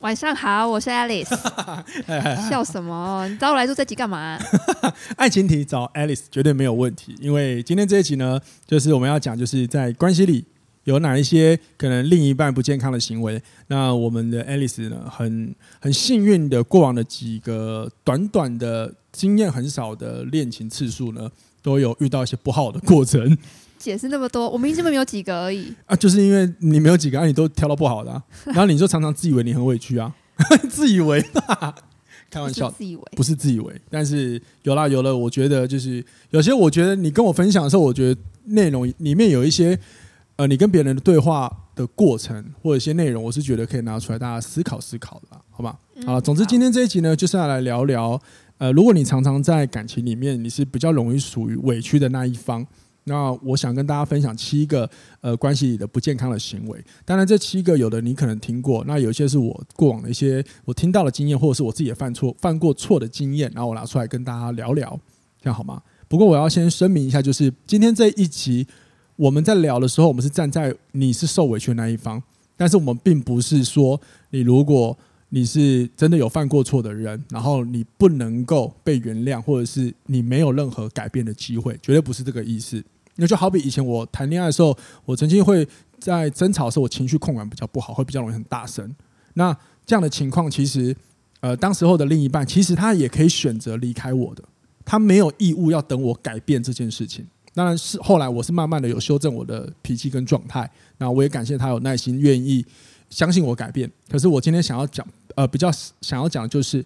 [0.00, 1.28] 晚上好，我是 Alice。
[2.48, 3.26] 笑什么？
[3.28, 4.38] 你找我来做这集干嘛？
[5.18, 10.44] 爱情题找 Alice 绝对没有问题，因为今天这一集呢，就是我们要讲，就是在关系里
[10.84, 13.42] 有哪一些可能另一半不健康的行为。
[13.66, 21.28] 那我们的 Alice 呢，很很幸运的，过往的几个短短的经验很少的恋情次数呢，
[21.60, 23.36] 都有遇到一些不好的过程。
[23.78, 25.72] 解释那么多，我明明这边没有几个而已。
[25.86, 30.14] 啊，就是因为你没有几个，啊，你都挑到不好的，啊， 然后你就常常自以为你很委屈啊，
[30.68, 31.24] 自以为，
[32.30, 33.02] 开玩笑，自以为。
[33.16, 39.78] 不是自以为，但是有啦有了，我觉得就是有些，我觉得你跟我分享的时候，我觉得内容里面有一些
[40.36, 45.78] 呃，你跟别人的对话的过程或者一些内容，我是觉得可以拿出来大家思考思考的啦，好吧？
[46.06, 48.20] 啊，总之今天这一集呢，就是要来聊聊，
[48.58, 52.66] 呃，如果你常常在感情里面，你是比较容易属于委屈的那一方。
[53.08, 54.88] 那我想跟大家分享七个
[55.20, 56.78] 呃关系里的不健康的行为。
[57.04, 64.98] 当然，这七个有的你可能听过，那有些是我过往的一些我听到的经验，或者是我自己也犯错、犯过错的经验，然后我拿出来跟大家聊聊，
[65.40, 65.82] 这样好吗？
[66.06, 68.66] 不过我要先声明一下，就是今天这一集
[69.16, 72.22] 我们在聊的时候，我们是站在你是受委屈的那一方，
[72.56, 74.00] 但是我们并不是说
[74.30, 74.96] 你如果。
[75.30, 82.82] 你是真的有犯过错的人，然后你不能够被原谅，或者是你没有任何改变的机会，绝对不是这个意思。
[83.18, 85.66] 那就好比以前我谈恋爱的时候，我曾经会
[85.98, 88.94] 在争吵的时候，我情绪控管比较不好，会比较容易很大声。
[89.34, 90.96] 那这样的情况，其实
[91.40, 94.42] 呃，当时候的另一半其实他也可以选择离开我的，
[94.84, 97.26] 他没有义务要等我改变这件事情。
[97.54, 102.64] 当然是后来我是慢慢的有修正我的脾气跟状态，那我也感谢他有耐心，愿意
[103.10, 103.90] 相信我改变。
[104.08, 105.06] 可是我今天想要讲。
[105.36, 105.70] 呃，比较
[106.00, 106.84] 想要讲的就是，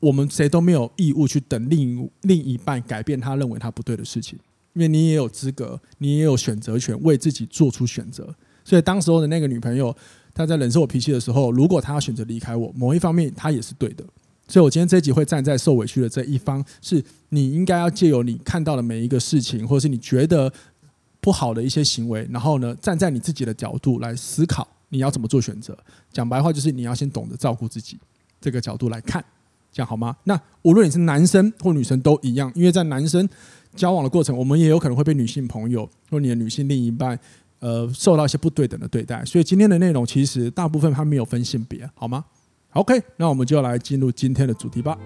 [0.00, 4.36] 我们谁都没有义务去等另另一半改变他认为他不对的事情，
[4.76, 8.28] 因为你也有资格，你也有选择权，为自己做出选择。
[8.62, 9.96] 所以当时候的那个女朋友，
[10.34, 14.04] 她在忍受我脾气的时候，如果她要选择离开我，某一方面她也是对的。
[14.46, 20.52] 所以我今天这集会站在受委屈的这一方，是你应该要借由你看到的每一个事情，或者是你觉得
[21.22, 24.68] 不好的一些行为，然后呢，站在你自己的角度来思考。
[24.90, 25.76] 你要怎么做选择？
[26.12, 27.98] 讲白话就是你要先懂得照顾自己，
[28.40, 29.24] 这个角度来看，
[29.72, 30.16] 这样好吗？
[30.24, 33.28] 那无论你是男生或女生都一样，因为在男生
[33.74, 37.18] 交往的过程，我们也有可能会被女性朋友或你的女性另一半，
[37.58, 39.24] 呃，受到一些不对等的对待。
[39.24, 42.24] 所以今天的内容其实大部分它没有分性别，好吗
[42.72, 44.96] ？OK，那我们就来进入今天的主题吧。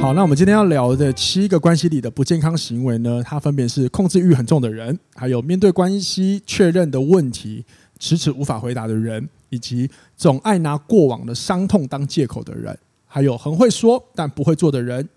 [0.00, 7.64] 好，那我们今天要聊的七个关系里的不健康行为呢，它分别是控制欲很重的人，还有面对关系确认的问题
[7.98, 12.76] 迟迟无法回答的人，以及总爱拿过往的伤痛当借口的人，
[13.06, 15.08] 还有很会说但不会做的人，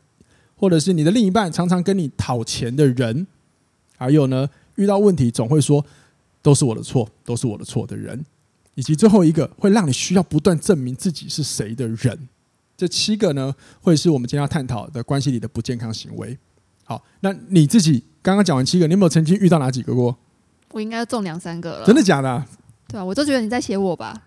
[0.56, 3.26] 或者是你的另一半常常跟你讨钱的人，
[3.98, 5.84] 还有呢，遇到问题总会说
[6.44, 8.24] 都是我的错，都是我的错的人，
[8.76, 12.30] 以及最后一个会让你需要不断证明自己是谁的人。
[12.78, 16.38] 这七个呢，会是我们今天要探讨的关系里的不健康行为。
[16.84, 20.16] 好，那你自己刚刚讲完七个，你有没有曾经遇到哪几个过？
[20.72, 21.86] 我应该中两三个了。
[21.88, 22.46] 真的假的？
[22.88, 24.27] 对啊，我都觉得你在写我吧。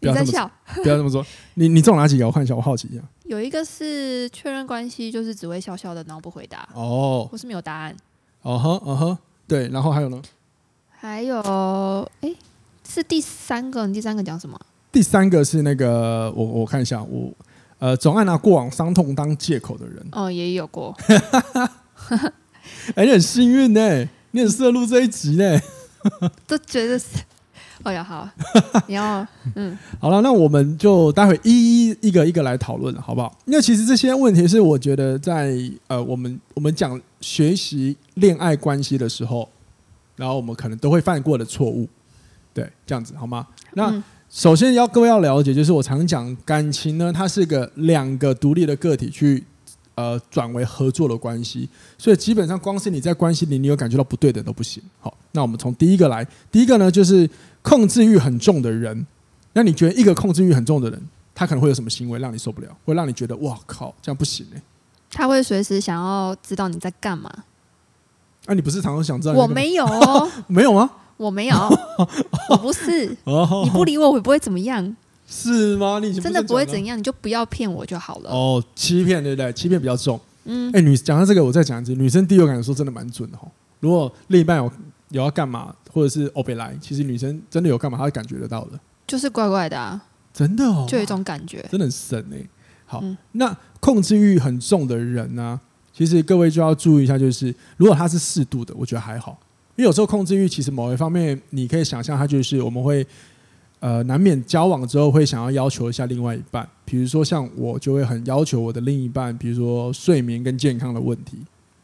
[0.00, 0.50] 你在笑，
[0.82, 1.24] 不要这么说。
[1.54, 2.26] 你你中哪几个？
[2.26, 3.02] 我看一下，我好奇一下。
[3.24, 6.68] 有一个是确认关系，就是只会笑笑的，然后不回答。
[6.74, 7.96] 哦，我是没有答案。
[8.42, 9.18] 哦呵，哦呵，
[9.48, 9.68] 对。
[9.68, 10.22] 然后还有呢？
[10.90, 11.40] 还有，
[12.20, 12.34] 哎，
[12.88, 13.86] 是第三个。
[13.86, 14.60] 你第三个讲什么？
[14.92, 17.32] 第三个是那个，我我看一下，我
[17.78, 20.06] 呃，总爱拿过往伤痛当借口的人。
[20.12, 20.96] 哦，也有过。
[22.94, 25.60] 哎，你很幸运呢，你很适合录这一集呢。
[26.46, 27.06] 都觉得是，
[27.82, 28.28] 哦呀，好，
[28.86, 33.36] 你要嗯，好了，那我们就待会一一一个一个来讨论，好不好？
[33.44, 35.56] 因为其实这些问题是我觉得在
[35.86, 39.48] 呃，我们我们讲学习恋爱关系的时候，
[40.16, 41.88] 然后我们可能都会犯过的错误，
[42.52, 43.46] 对，这样子好吗？
[43.74, 43.90] 那。
[43.90, 49.42] 嗯首先要各位要了解，就是我常讲感情呢，它是个两个独立的个体去
[49.94, 54.82] 呃转为合作的关系，所以基本上光是你在关系里，你有感觉到不对的都不行。
[54.98, 57.26] 好，那我们从第一个来，第一个呢就是
[57.66, 59.04] 控制欲很重的人。
[59.54, 61.02] 那你觉得一个控制欲很重的人，
[61.34, 62.68] 他可能会有什么行为让你受不了？
[62.84, 64.62] 会让你觉得哇靠，这样不行呢、欸？
[65.10, 67.28] 他会随时想要知道你在干嘛。
[68.46, 69.34] 啊，你不是常常想知道？
[69.34, 70.88] 我没有哦， 没有吗？
[71.16, 71.56] 我没有，
[72.50, 73.06] 我不是。
[73.06, 74.96] 你不理我，我也不会怎么样。
[75.26, 75.98] 是吗？
[75.98, 78.30] 你真的不会怎样，你就不要骗我就好了。
[78.30, 79.52] 哦，欺骗对不对？
[79.54, 80.20] 欺骗比较重。
[80.44, 83.48] 嗯，哎，女讲到这个，我再讲一次，女生第六感有时候真的蛮准的哈。
[83.80, 84.70] 如果另一半有
[85.16, 88.78] 有要干嘛，或者是欧北来，其实女生真的有干嘛，她会感觉得到的。
[89.06, 92.46] 就是怪怪的啊，真的哦，就有一种感觉，真的很神哎。
[92.84, 95.60] 好，嗯、那控制欲很重的人呢、啊，
[95.92, 99.38] 其实各位就要注意一下，就是如果他是适度的，我觉得还好，
[99.74, 103.04] 因为有时候控制欲其实某一方面，你可以想象，他就是我们会
[103.80, 111.38] 呃难免交往之后会想要要求一下另外一半，比如说像我就会很要求我的另一半，比如说睡眠跟健康的问题，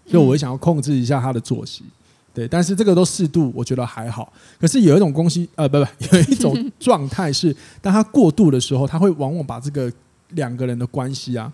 [0.06, 1.85] 所以我会想要控制一下他的作息，
[2.34, 4.32] 对，但是这个都适度，我觉得还好。
[4.61, 5.87] 可是有一种东西，呃，不不，
[6.17, 9.93] 有一种 状态是，当他过度的时候，他会往往把这个。
[10.34, 11.52] 两个人的关系啊，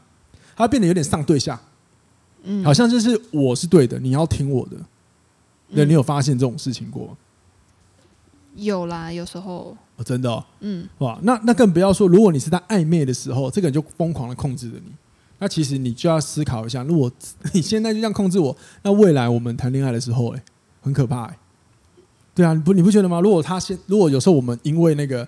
[0.54, 1.60] 他变得有点上对下，
[2.44, 4.76] 嗯，好像就是我是对的，你要听我的。
[5.70, 7.16] 那你有发现这种事情过吗？
[8.54, 9.76] 有啦，有时候。
[9.96, 14.92] 哦，真的，哦，嗯，哇，那那更不要说，如果你是在暧昧的时候，这个人就疯狂的控制着你。
[15.40, 17.10] 那其实你就要思考一下，如果
[17.52, 20.42] 你现在就这样控制我，那未来我们谈恋爱的时候，哎，
[20.88, 21.38] 很可怕，哎。
[22.34, 23.20] 对啊，你不你不觉得吗？
[23.20, 25.26] 如果他先，如果有时候我们因为那个。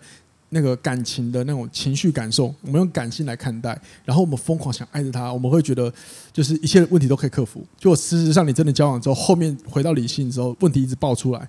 [0.52, 5.94] 那个感情的那种情绪感受，我们用感性来看待，然后我们疯狂想爱着他，我们会觉得
[6.32, 7.64] 就是一切问题都可以克服。
[7.78, 11.48] 就事实上，你真的交往之后，后面回到理性之后，问题一直爆出来，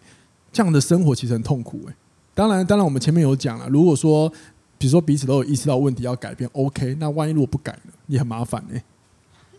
[0.53, 1.93] 这样的生活其实很痛苦诶。
[2.35, 4.31] 当然，当然，我们前面有讲了，如果说
[4.77, 8.83] 比如说彼此都有意识到问题要改变，OK，那万一如果不改呢，也很麻烦诶。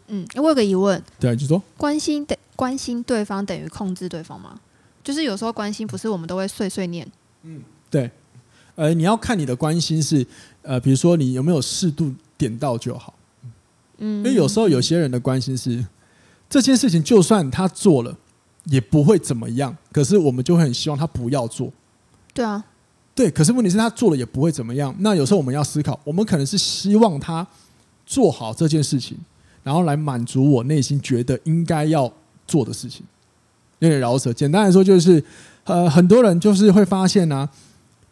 [0.07, 4.57] 嗯，我有个疑问，对，就说关心等关心对方等于控制对方吗？
[5.03, 7.05] 就是有时候关心不是我们都会碎碎念，
[7.43, 7.61] 嗯，
[7.91, 8.09] 对。
[8.77, 10.25] 呃，你要看你的关心是，
[10.63, 13.15] 呃，比如说你有没有适度点到就好，
[13.99, 15.85] 嗯，因为有时候有些人的关心是
[16.49, 18.17] 这件事情，就算他做了
[18.67, 21.73] 也不会怎么样，可是我们就会很希望他不要做，
[22.33, 22.65] 对啊，
[23.13, 27.45] 对，可是问题是他做了也不会怎么样，那有时候我们要思考，我们可能是希望他
[28.07, 29.19] 做好这件事情，
[29.65, 32.11] 然后来满足我内心觉得应该要
[32.47, 33.05] 做的事情，
[33.79, 34.33] 有点饶舌。
[34.33, 35.23] 简单来说就是，
[35.65, 37.51] 呃，很多人就是会发现呢、啊。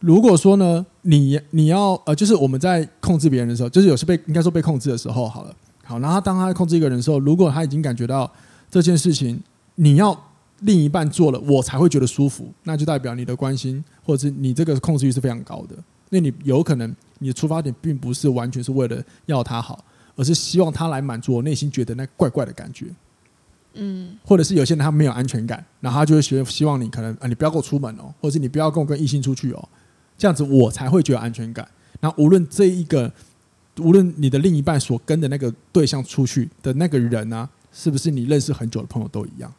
[0.00, 5.54] 如果说呢，你你要呃，就是我们在控制别人的时候，就是有时被应该说被控制的时候，好了，
[5.84, 8.30] 好，然后当他控制一个人的时候，如果他已经感觉到
[8.70, 9.38] 这件事情
[9.74, 10.18] 你要
[10.60, 15.74] 另一半做了，我才会觉得舒服，那就代表你的关心或者是你这个控制欲是非常高的，
[16.08, 19.84] 那你有可能你的出发点并不是完全是为了要他好，
[20.16, 22.86] 而是希望他来满足我内心觉得那怪怪的感觉，
[23.74, 29.68] 嗯，或者是有些人他没有安全感，然后他就会希希望你可能啊，你不要跟我出门哦，或者是你不要跟我跟异性出去哦。
[30.18, 31.66] 这样子我才会觉得安全感。
[32.00, 33.10] 那无论这一个，
[33.78, 39.52] 无论你的另一半所跟的那个对象出去的那个人啊，是不是你认识很久的朋友都一样，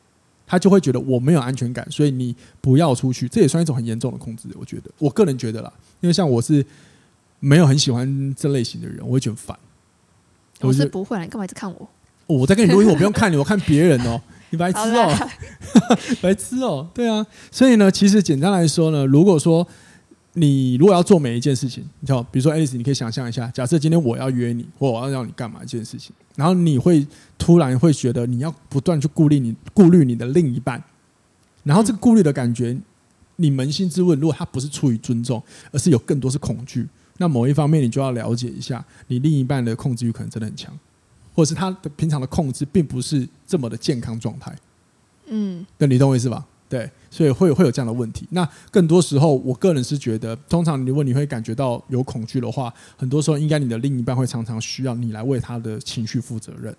[0.45, 3.27] 他就会觉得我没有安全感，所以你不要出去。
[3.27, 4.49] 这也算一种很严重的控制。
[4.59, 6.65] 我觉得，我个人觉得啦，因为像我是
[7.39, 9.57] 没有很喜欢这类型的人，我会觉得烦。
[10.59, 11.89] 我是不会啦，你干嘛一直看我？
[12.31, 14.21] 哦，我在跟你录音， 我不用看你，我看别人哦。
[14.49, 15.29] 你白痴哦，
[16.21, 17.25] 白痴哦，对啊。
[17.49, 19.65] 所以呢，其实简单来说呢，如果说
[20.33, 27.07] 你如果要做每一件事情，你知道，比如说 Alice，你可以想象一下，假设今天我要约你，或我要让你干嘛一件事情，然后你会
[27.37, 30.83] 突然会觉得你要不断去顾虑你顾虑你的另一半，
[31.63, 32.77] 然后这个顾虑的感觉，
[33.37, 35.41] 你扪心自问，如果他不是出于尊重，
[35.71, 36.85] 而是有更多是恐惧，
[37.19, 40.77] 那某一方面你就要了解一下，你另一半的控制欲可能真的很强，
[41.33, 44.55] 或者是他的平常的控制并不是这么的健康状态。
[45.27, 46.45] 嗯，那你懂我意思吧？
[46.67, 48.25] 对，所以会有会有这样的问题。
[48.31, 56.73] 那更多时候，我个人是觉得，通常如果你会感觉到有恐惧的话，很多时候应该你的另一半会常常需要你来为他的情绪负责任。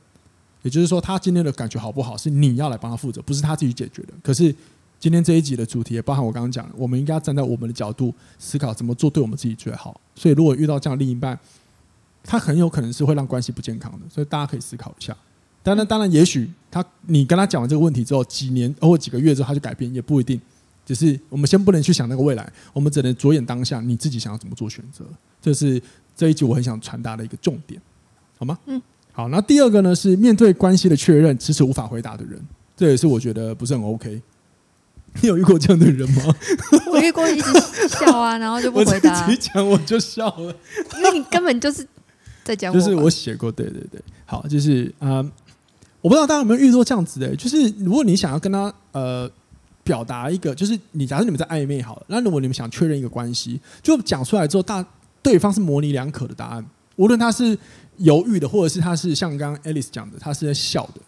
[0.63, 4.15] 也就是说，他今天的感觉好不好，是你要来帮他负责，不是他自己解决的。
[4.23, 4.55] 可是
[4.99, 10.01] 今天这一集的主题也包含我刚刚讲的，我们应该站在我们的角度思考怎么做对我们自己最好。
[10.15, 11.39] 所以如果遇到这样的另一半，
[12.25, 14.07] 他很有可能是会让关系不健康的。
[14.09, 15.17] 所以大家可以思考一下。
[15.63, 20.41] 当然，当然，也许他你跟他讲完这个问题之后，几年或几个月之后他就改变，也不一定。
[20.85, 25.05] 只是我们先不能去想那个未来，我们只能着眼当下，你自己想要怎么做选择。
[25.41, 25.81] 这是
[26.17, 27.81] 这一集我很想传达的一个重点，
[28.37, 28.59] 好吗？
[28.67, 29.29] 嗯，好。
[29.29, 32.41] 那第二个呢，是面对关系的确认，迟迟无法回答的人，
[32.77, 34.21] 这也是我觉得不是很 OK。
[35.21, 36.23] 你有遇过这样的人吗？
[36.91, 39.13] 我遇过，一直笑啊，然后就不回答。
[39.23, 40.53] 我自己讲我就笑了，
[40.97, 41.87] 因为你根本就是
[42.45, 45.09] 就是我写过，对对对，好，就是啊。
[45.09, 45.33] 呃
[46.03, 49.31] 我不知道大家有没有遇到这样子的，就是如果你想要跟他呃
[49.85, 54.85] 表达一个，就是你假设你们在暧昧好了，那如果你们想确认一个关系，就讲出来之后，大
[55.23, 57.57] 对方是模棱两可的答案，无论他是
[57.99, 61.01] 犹豫的，或者是他是像刚刚 Alice 讲的，他是在笑的，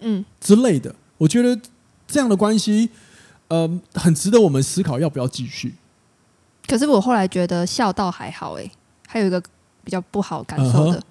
[0.00, 1.58] 嗯之类的，我觉得
[2.06, 2.90] 这样的关系，
[3.48, 5.72] 呃，很值得我们思考要不要继续。
[6.66, 8.72] 可是我后来觉得笑倒还好，欸，哎，
[9.08, 9.42] 还有一个
[9.84, 11.02] 比较不好感受的，嗯、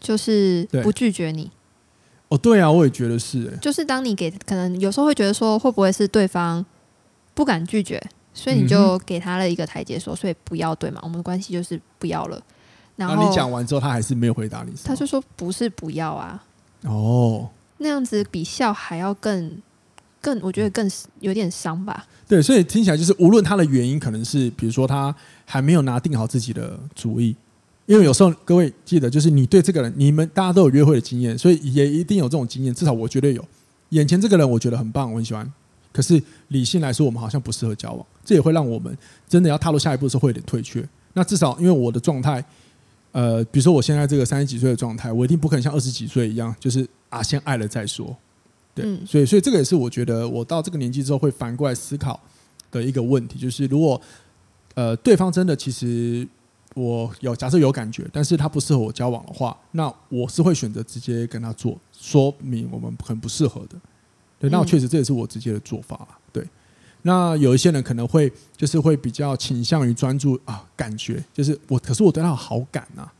[0.00, 1.50] 就是不拒绝你。
[2.28, 3.56] 哦，对啊，我也觉得是。
[3.60, 6.64] 就是当你给，可能有时候会觉得说，会不会是对方
[7.34, 8.02] 不敢拒绝，
[8.32, 12.40] 所以你就给他了一个台阶，说，所以不要对嘛，我们的关系就是不要了。
[12.96, 16.44] 然后你讲完之后，他还是没有回答你，他就说不是不要啊。
[16.84, 19.60] 哦，那样子比笑还要更
[20.20, 20.90] 更，我觉得更
[21.20, 22.06] 有点伤吧。
[22.26, 25.14] 对，所以听起来就是，无论他的原因，可能是比如说他
[25.44, 27.36] 还没有拿定好自己的主意，
[27.86, 32.74] 因为有时候各位记得，就是你对这个人，你们大家都有约会的经验，所以也一定有这种经验。
[32.74, 33.44] 至少我绝对有。
[33.90, 35.50] 眼前这个人，我觉得很棒，我很喜欢。
[35.92, 38.96] 可是理性来说，我们好像不适合交往，这也会让我们
[39.28, 40.84] 真的要踏入下一步的时候会有点退却。
[41.12, 42.44] 那至少因为我的状态，
[43.12, 48.16] 呃，比如说我现在这个三十几岁的状态，我一定不可能像二十几岁一样，就是啊，先爱了再说。
[48.74, 52.18] 对，嗯、所以所以这个也是我觉得我到这个年纪之后会反过来思考
[52.72, 54.00] 的一个问题，就是如果
[54.74, 56.26] 呃对方真的其实
[56.74, 63.76] 我有假设有感觉，但是他不适合我交往的话，那我是会选择直接跟他做说明我们很不适合的。
[64.38, 66.06] 对，那我确实这也是我直接的做法。
[66.32, 66.44] 对，
[67.02, 73.12] 那有一些人可能会就是会比较倾向于专注啊感觉，就是我可是我对他有好感呐、啊，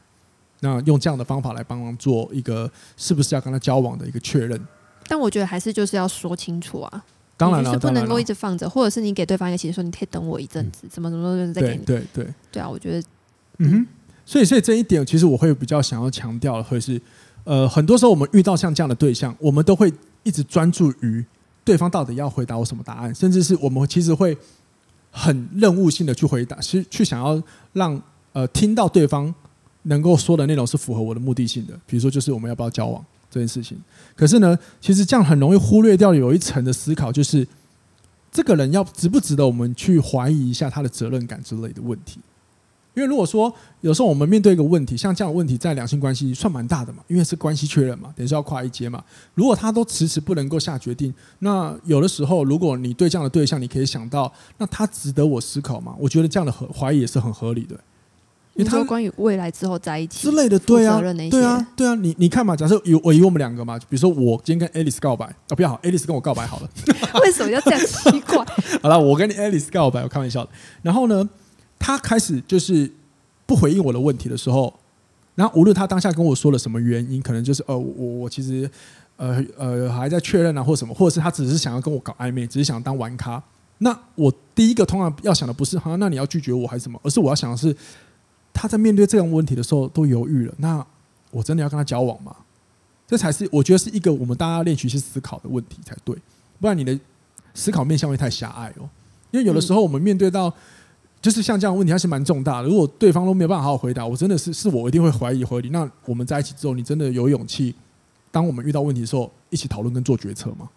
[0.60, 4.60] 那用这样的方法来帮忙做一个是不是要跟他交往的一个确认。
[5.06, 7.04] 但我觉得还是就是要说清楚啊，
[7.36, 11.84] 当然了，是不能够一直放着，或者是你给对方一个信息说你可以等我一阵子，怎么怎么再给你。
[11.84, 13.06] 对对对，对啊，我觉得，
[13.58, 13.86] 嗯哼，
[14.24, 17.00] 所以所以这一点其实我会比较想要强调的，会是
[17.44, 19.92] 呃，很多时候我们遇到像这样的对象，我们都会
[20.22, 21.24] 一直专注于
[21.64, 24.36] 对方到底要回答我什么答案，甚至是我们其实会
[25.10, 27.42] 很任务性的去回答，去去想要
[27.72, 28.00] 让
[28.32, 29.34] 呃听到对方
[29.82, 33.04] 能够说的内容是符合我的目的性的，比如说就是我们要不要交往。
[33.30, 33.76] 这件事情，
[34.14, 37.44] 可是呢，其实这样很容易忽略掉有一层的思考，就是
[38.30, 42.20] 这个人要值不值得我们去怀疑一下他的责任感之类的问题。
[42.94, 49.02] 因为如果说有时候我们面对一个问题，像这样的问题在两性关系算蛮大的嘛，因为是关系确认嘛，等于是要跨一阶嘛。
[49.34, 55.94] 如果他都迟迟不能够下决定，那有的时候如果你对这样的对象，你可以想到，那他值得我思考吗？
[55.98, 57.78] 我觉得这样的合怀疑也是很合理的。
[58.54, 66.70] 因为他关于未来之后在一起之类的，对啊，对啊，对啊，你你看嘛，假设有我以我们两个嘛，比如说我今天跟 Alice 告白，哦，不要好，Alice 跟我告白好了，
[67.24, 68.44] 为什么要这样奇怪？
[68.80, 70.50] 好了，我跟你 Alice 告白，我开玩笑的。
[70.82, 71.28] 然后呢，
[71.84, 72.90] 他开始就是
[73.44, 74.72] 不回应我的问题的时候，
[75.34, 78.70] 然后无论他当下跟我说了什么原因，可能就是呃，我我其实
[79.16, 83.42] 呃呃还在确认啊，或什么，或者是他只是想要跟我搞暧昧，只是想当玩咖。
[83.76, 87.76] 那我第一个通常要想的不是好像那你要拒绝我还是什么，而是我要想的是。
[88.56, 90.86] 他在面对这样问题的时候都犹豫了，那
[91.32, 92.36] 我真的要跟他交往吗？
[93.04, 96.16] 这才是我觉得是一个我们大家练习去思考的问题才对，
[96.60, 96.96] 不然你的
[97.52, 98.88] 思考面向会太狭隘哦。
[99.32, 100.54] 因为有的时候我们面对到
[101.24, 102.68] 就是像这样的问题，还是蛮重大的。
[102.68, 105.70] 如果对方都没有办法好好回答，我真的是是我一定会怀疑回你。
[105.70, 107.74] 那我们在一起之后，你真的有勇气，
[108.30, 110.68] 当我们遇到问题的时候，一起讨论跟做决策吗？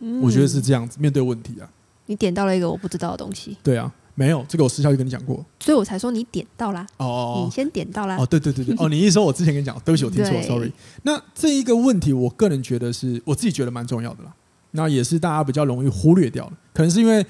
[0.00, 1.70] 嗯，我觉得是这样子面对问题啊。
[2.04, 3.56] 你点到了一个我不知道的东西。
[3.62, 3.90] 对啊。
[4.16, 6.86] 没有，这个我私下就跟你讲过，所以我才说你点到啦。
[6.98, 7.08] 哦，哦，
[7.38, 8.18] 哦，你先点到啦。
[8.18, 10.70] 哦，对对对对，哦，你一说，我之前跟你讲， 对不起，我听错对，sorry。
[11.04, 14.34] 那这一个问题，我个人觉得是我自己觉得蛮重要的啦。
[14.72, 17.24] 那也是大家比较容易忽略掉的，可能是因为，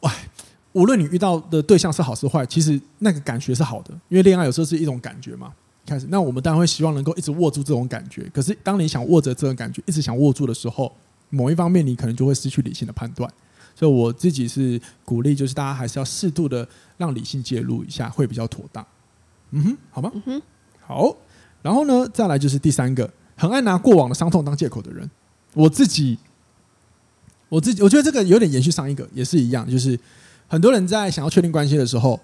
[0.00, 0.28] 哎，
[0.74, 5.52] 无论你遇到的对象是好是坏，其实那个感觉是好的，因为恋爱有时候是一种感觉嘛。
[5.86, 8.28] 开始，那我们当然会希望能够一直握住这种感觉。
[8.32, 10.90] 可是，当你想握着这种感觉，一直想握住的时候，
[11.28, 13.30] 某一方面你可能就会失去理性的判断。
[13.74, 16.66] 所以我自己是鼓励，就是大家还是要适度的
[16.96, 18.84] 让理性介入一下，会比较妥当。
[19.50, 20.10] 嗯哼，好吗？
[20.14, 20.42] 嗯哼，
[20.80, 21.14] 好。
[21.60, 25.08] 然后呢，再来就是第三个，很爱拿过往的伤痛当借口的人。
[25.52, 26.18] 我自己，
[27.50, 29.98] 我自己，我觉得这个有点延续上一个，也是一样，就是
[30.48, 32.20] 很多人在想要确定关系的时候，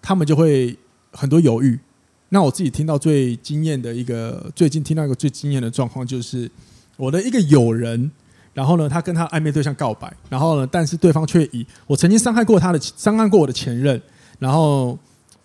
[0.00, 0.76] 他们就会
[1.12, 1.78] 很多犹豫。
[2.30, 6.50] 那我自己听到最惊艳的一个，最近听到一个最惊艳的状况，就是
[6.96, 8.10] 我的一个友人。
[8.54, 13.98] 然后呢，他跟他暧昧对象告白，然后呢，但是对方却以我曾经伤害过他的，伤害过我的前任，
[14.38, 14.98] 然后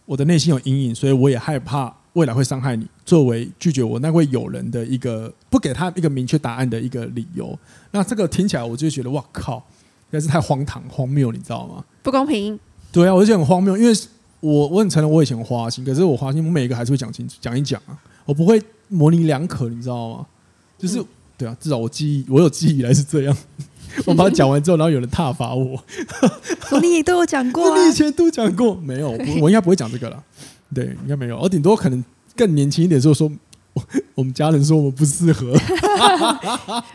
[0.05, 7.57] 我的内心有阴影，所以我也害怕未来会伤害你，作为拒绝我那位友人的一个不给他一个明确答案的一个理由。
[7.91, 9.65] 那这个听起来我就觉得哇靠，
[10.11, 11.83] 真是太荒唐荒谬，你知道吗？
[12.03, 12.59] 不公平。
[12.91, 13.93] 对啊，我就觉得很荒谬，因为
[14.39, 20.25] 我我很承认我以前花心，可是我花心，我每一个还是会讲清楚讲一讲啊，我不会模棱两可，你知道吗？
[20.77, 20.99] 就是。
[20.99, 21.05] 嗯
[21.37, 23.37] 对啊，至少我记忆，我有记忆以来是这样。
[24.07, 25.79] 我把它讲完之后，然后有人挞伐我。
[26.81, 29.11] 你也都有讲过、啊，你以前都讲过，没有？
[29.39, 30.23] 我应该不会讲这个了。
[30.73, 31.37] 对，应该没有。
[31.37, 32.03] 我顶多可能
[32.35, 33.31] 更年轻一点时候说，
[33.73, 33.83] 我
[34.15, 35.53] 我们家人说我们不适合。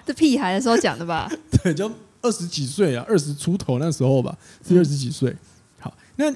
[0.04, 1.30] 这屁孩的时候讲的吧？
[1.62, 1.88] 对，就
[2.22, 4.36] 二十几岁啊，二十出头那时候吧，
[4.66, 5.36] 是二十几岁。
[5.78, 6.32] 好，那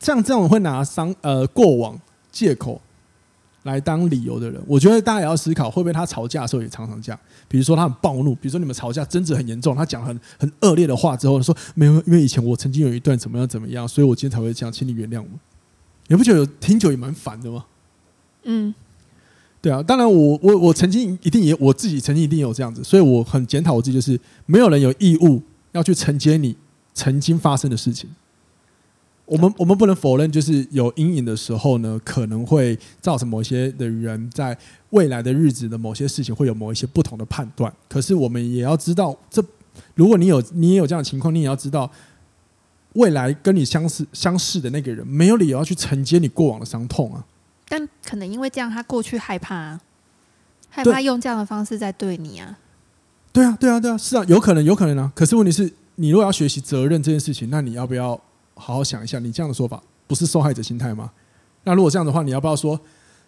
[0.00, 2.00] 像这样会拿伤呃过往
[2.32, 2.80] 借口
[3.64, 7.20] 来当理由的人，我觉得大家也要思考，会不会他吵架的时候也常常这样？
[7.46, 15.28] 比如说他很暴怒，比如说你们吵架争执很严重，他讲很很恶劣的话之后说没有，因为以前我曾经有一段怎么样怎么样，所以我今天才会这样，请你原谅我。
[16.06, 17.66] 你不觉得听久也蛮烦的吗？
[18.44, 18.74] 嗯，
[19.60, 26.56] 对啊，当然我我我曾经一定也我自己曾经一定有这样子，所以我很检讨我自己，就是没有人有义务要去承接你
[26.94, 28.08] 曾经发生的事情。
[29.26, 34.56] 我们我们不能否认，就是有阴影的时候呢，可能会造成某些的人在
[34.90, 37.72] 未来的日子的某些事情会有某一些不同的判断。
[37.88, 39.44] 可是我们也要知道，这
[39.94, 41.90] 如果你有你也有这样的情况，你也要知道。
[42.94, 47.24] 未来跟你相似相似的那个人，没有理由要去承接你过往的伤痛啊。
[47.68, 49.80] 但可能因为这样，他过去害怕啊，
[50.70, 52.58] 害怕用这样的方式在对你啊。
[53.32, 55.12] 对啊，对啊，对啊，是啊，有可能，有可能啊。
[55.14, 58.18] 可是问题是，你如果要学习责任这件事情，那你要不要
[58.54, 59.18] 好好想一下？
[59.18, 61.10] 你这样的说法不是受害者心态吗？
[61.64, 62.80] 那如果这样的话，你要不要说，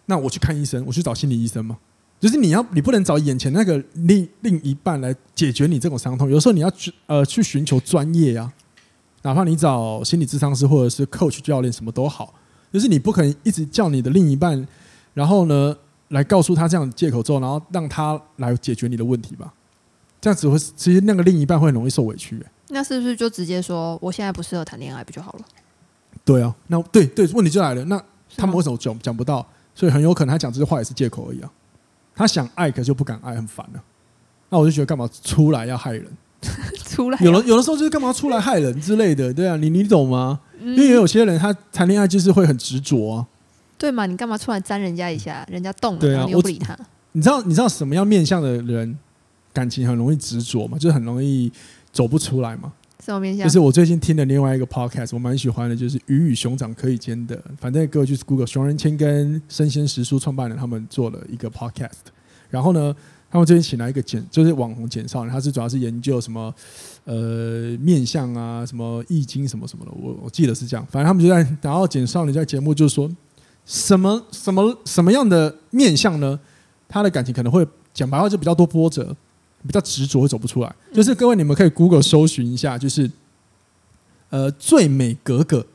[0.07, 1.77] 那我去看医生，我去找心理医生吗？
[2.19, 6.29] 就是你要，你不能找眼前那个另另一半来解决你这种伤痛。
[6.29, 8.51] 有时候你要去呃去寻求专业呀。
[9.23, 12.33] 哪怕你找心理咨商师或者是 coach 教练什么都好，
[12.71, 14.67] 就是你不可能一直叫你的另一半，
[15.13, 15.75] 然后呢
[16.09, 19.53] 来告诉他这样的借口之后，然后让他来解决你的问题吧。
[20.19, 22.39] 这样子会，其实那个另一半会很容易受委屈。
[22.69, 25.45] 那是不是就直接说我现在不适合谈恋爱不就好了？
[26.23, 27.83] 对啊，那对对，问题就来了。
[27.85, 28.01] 那
[28.37, 29.45] 他们为什么讲讲不到？
[29.73, 31.51] 所以很有可能他讲这些话也是借口而已啊。
[32.13, 33.83] 他想爱，可就不敢爱，很烦啊。
[34.49, 36.05] 那我就觉得干嘛出来要害人？
[36.85, 40.39] 出来有的有的时候就是干嘛出来害人之类的，对啊，你你懂吗？
[40.59, 43.25] 因为有些人他谈恋爱就是会很执着啊，
[43.77, 44.05] 对嘛？
[44.05, 45.45] 你干嘛出来沾人家一下？
[45.49, 46.77] 人家动了，对啊，你又不理他。
[47.13, 48.97] 你知道你知道什么样面向的人
[49.53, 50.77] 感情很容易执着吗？
[50.77, 51.51] 就是很容易
[51.91, 52.71] 走不出来吗？
[53.03, 53.45] 什么面向？
[53.45, 57.35] 就是我最近听的另外一个 podcast，我蛮喜欢的，就是《鱼与熊掌可以兼得》。
[57.59, 62.09] 反正各位就是 Google 熊仁谦跟生鲜食书创办人他们做了一个 podcast，
[62.49, 62.95] 然后呢。
[63.31, 66.53] 他们这边请来一个简，就是网红简少年，他是主要是研究什么，
[67.05, 70.85] 呃，面相啊，什么易经什么什么的，我我记得是这样。
[70.91, 73.09] 反正他们就在，然后简少年在节目就是说，
[73.65, 76.37] 什么什么什么样的面相呢？
[76.89, 79.15] 他的感情可能会讲白话就比较多波折，
[79.65, 80.75] 比较执着，会走不出来。
[80.93, 83.09] 就是各位你们可以 Google 搜寻一下，就是
[84.29, 85.65] 呃最美格格，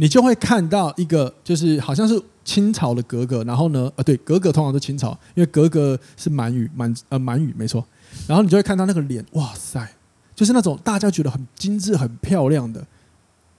[0.00, 2.20] 你就会看到一个，就是好像是。
[2.42, 7.84] 清朝的格格，然后呢，呃，对，格格通常都清朝，因为格格是满语，满呃满语没错。
[8.26, 9.86] 然后你就会看到那个脸，哇塞，
[10.34, 12.84] 就是那种大家觉得很精致、很漂亮的。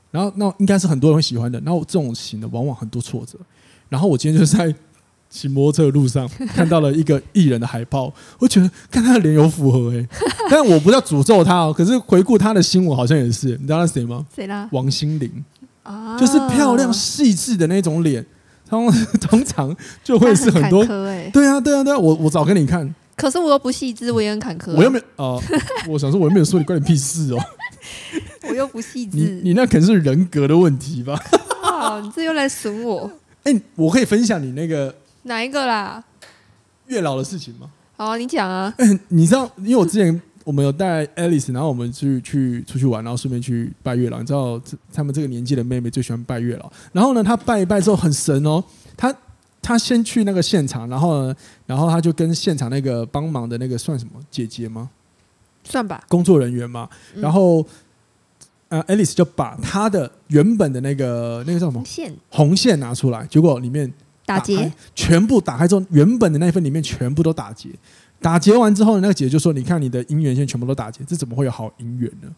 [0.10, 1.62] 然后那应该是很多人喜欢的。
[1.62, 3.38] 然后这种型的往往很多挫折。
[3.88, 4.76] 然后我今天就是在
[5.30, 10.06] 骑摩托车的路上看到了一个艺人的海报，我觉得看他的脸有符合哎、
[10.50, 11.72] 但我不要诅咒他哦。
[11.72, 14.26] 可是回顾他的新闻好像也是，你知道他是谁吗？
[14.36, 14.68] 谁啦？
[14.74, 15.32] 王心凌
[15.84, 18.26] 啊，就是漂亮细致的那种脸。
[18.70, 18.90] 通
[19.20, 22.96] 通常就会是很多对啊对啊对啊，我我找给你看。
[23.18, 24.76] 可是我又不细致，我也很坎坷、啊。
[24.78, 25.60] 我又没有哦、呃，
[25.92, 27.38] 我想说我又没有说你关你屁事哦。
[28.48, 31.22] 我又不细致，你你那可能是人格的问题吧？
[31.64, 33.12] 哦，你这又来损我。
[33.44, 36.02] 哎、欸，我可以分享你那个哪一个啦？
[36.88, 37.68] 月老的事情吗？
[37.98, 38.74] 好，你讲啊。
[38.78, 40.22] 哎、欸，你知道，因为我之前。
[40.44, 44.20] 我们有带 Alice，然后我们去去出去玩，然后顺便去拜月老。
[44.20, 44.60] 你知道，
[44.94, 46.72] 他们这个年纪的妹妹最喜欢拜月老。
[46.92, 48.64] 然后呢，她拜一拜之后很神哦。
[48.98, 49.16] 她
[49.62, 51.36] 她先去那个现场，然后呢，
[51.68, 54.90] 然后她就跟现场那个帮忙的那个算什么姐姐吗？
[55.64, 56.90] 算吧，工作人员嘛。
[57.16, 57.64] 然后
[58.70, 63.94] 呃，Alice 就把她的原本的那个那个叫什么红线红线拿出来，结果里面
[64.26, 67.70] 打结，全部打开之后，原本的那份里面全部都打结。
[68.22, 72.30] 打结完之后，那个姐姐就说：“你看你的姻缘线全部都打结，这怎么会有好姻缘呢？”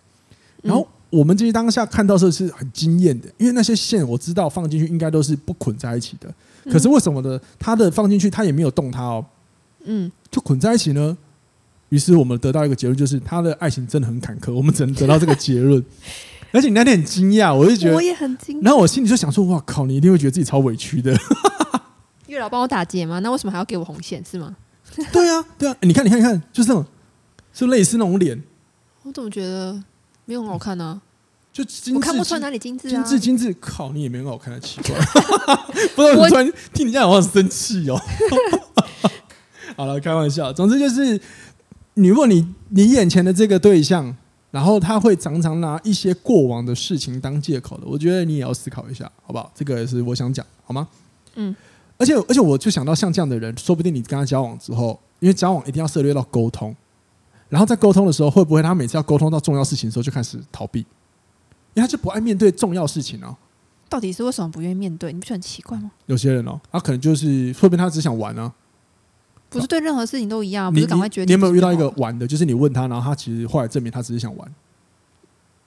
[0.64, 6.34] 然后我们这些当下看到的是很惊艳的，因为那些线我知道放进去应该都是不捆在一起的。
[6.72, 7.38] 可是为什么呢？
[7.60, 9.26] 他的放进去他也没有动它哦，
[9.84, 11.18] 嗯，就捆在一起呢？
[11.90, 14.54] 于是我们得到一个结论，就是他的爱情真的很坎坷。
[14.54, 15.84] 我们只能得到这个结论。
[16.54, 18.64] 而且你那天很惊讶，我就觉得我也很惊讶。
[18.64, 21.12] 然后我心里就想说：“哇靠，你一定会觉得自己超委屈的。
[22.28, 23.20] ”月老帮我打结吗？
[23.20, 24.24] 那为什么还要给我红线？
[24.24, 24.56] 是吗？
[25.12, 26.86] 对啊，对啊，你看，你看，你看，就是那种，
[27.54, 28.42] 是类似那种脸。
[29.04, 29.82] 我怎么觉得
[30.26, 31.02] 没有很好看呢？
[31.52, 32.92] 就精致，我看不出来哪里精致啊。
[32.92, 34.96] 精致，精致，靠，你也没很好看的，奇怪。
[35.96, 38.00] 不知道我突然听你这样，我好生气哦。
[39.78, 40.52] 好了，开玩笑。
[40.54, 41.20] 总之就是，
[41.96, 44.16] 你如果你你眼前的这个对象，
[44.52, 49.52] 然后他会常常拿一些过往的事情当借口的，我觉得你也要思考一下，好不好？
[49.56, 50.88] 这个也是我想讲，好吗？
[51.36, 51.56] 嗯。
[51.98, 56.76] 而且，而且，我就想到像这样的人，说不定你跟他交往之后，因为交往一定要涉猎到沟通，
[57.50, 60.80] 然后在沟通的时候，会不会他每次要沟通到重要事情的时候就开始逃避？
[61.76, 63.36] 因为他就不爱面对重要事情哦。
[63.90, 65.14] 到底是为什么不愿意面对？
[65.14, 65.92] 你不觉得很奇怪吗？
[66.08, 68.52] 有些人哦，他可能就是说不定他只想玩啊，
[69.50, 71.28] 不是对任何事情都一样，你不是赶快决定。
[71.28, 72.26] 你有没有遇到一个玩的？
[72.28, 74.52] 就是你问他，然后他其实后来证明他只是想玩。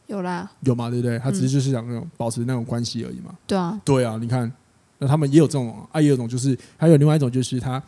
[0.09, 0.91] 有啦，有嘛？
[0.91, 1.19] 对不对？
[1.19, 3.35] 他只是就是想那种保持那种关系而已嘛。
[3.47, 4.53] 对啊，对啊，你看，
[4.99, 7.83] 那他们也有这种啊，也有一种就是还有另外一种就是他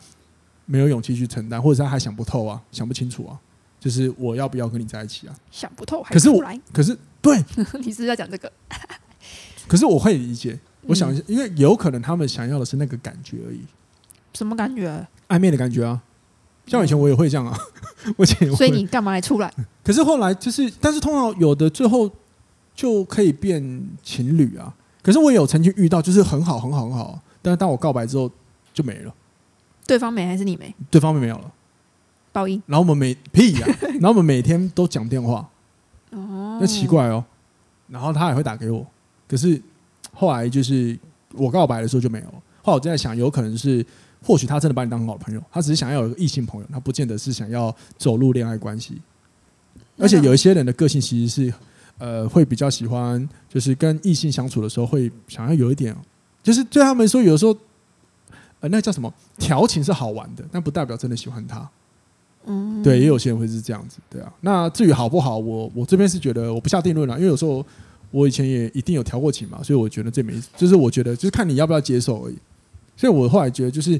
[0.65, 3.39] 没有勇气去承担，或者是他还想不透啊，想不清楚啊，
[3.79, 5.35] 就是我要不要跟你在一起啊？
[5.51, 7.37] 想不透还，可是我，可是对，
[7.81, 8.51] 你是不是要讲这个？
[9.67, 13.61] 可是我会理解，我想一下，因为有可能他们想要的是那个感觉而已。
[14.33, 15.07] 什么感觉？
[15.27, 16.01] 暧昧的感觉啊，
[16.67, 17.57] 像以前我也会这样啊。
[18.15, 19.53] 我前所以你干嘛还出来？
[19.83, 22.09] 可是后来就是，但是通常有的最后
[22.73, 24.73] 就可以变情侣啊。
[25.09, 28.29] 可是我也有曾经遇到，就是很好很好很好，但是当我告白之后
[28.71, 29.11] 就没了。
[29.87, 30.71] 对方没还是你没？
[30.91, 31.51] 对方没有了，
[32.31, 32.61] 报应。
[32.67, 35.49] 然后我们每屁呀、啊， 然后我们每天都讲电话。
[36.11, 37.25] 哦，那奇怪哦。
[37.87, 38.85] 然后他也会打给我，
[39.27, 39.59] 可是
[40.13, 40.95] 后来就是
[41.33, 42.25] 我告白的时候就没有。
[42.61, 43.83] 后来我就在想，有可能是。
[44.21, 49.01] 或许他真的把你当很好的朋友，他只是想要有一个异性朋友，他不见得是想要走入恋爱关系。
[49.97, 51.53] 而且有一些人的个性其实是，
[51.99, 55.95] 呃，会比较喜欢，就是跟异性相处的时候会想要有一点，
[56.41, 57.55] 就是对他们说，有的时候，
[58.61, 61.69] 呃，那叫什么调情是好玩的，但不代表真的喜欢他。
[62.45, 64.33] 嗯，对，也有些人会是这样子，对啊。
[64.41, 67.63] 那至于好不好，我我这边是觉得我不下定论了，因为有时候
[68.11, 72.37] 我以前也一定有调过情嘛，所以我觉得这没，就是我觉得就是看你要不要接受而已。
[72.95, 73.99] 所以，我后来觉得，就是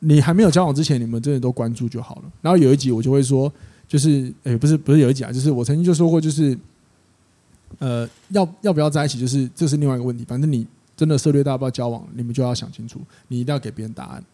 [0.00, 2.22] 你还没有交往之前，你们真的都关注就好了。
[2.40, 3.52] 然后有一集我就会说，
[3.86, 6.58] 就是，诶，不是，不是有一集啊，就是我曾经就说过，就是，
[7.78, 10.24] 呃，要要不要在一起，就是这是另外一个问题。
[10.24, 14.24] 反正你真的涉猎到要不要交往，你们就要想清楚，你一定要给别人答案。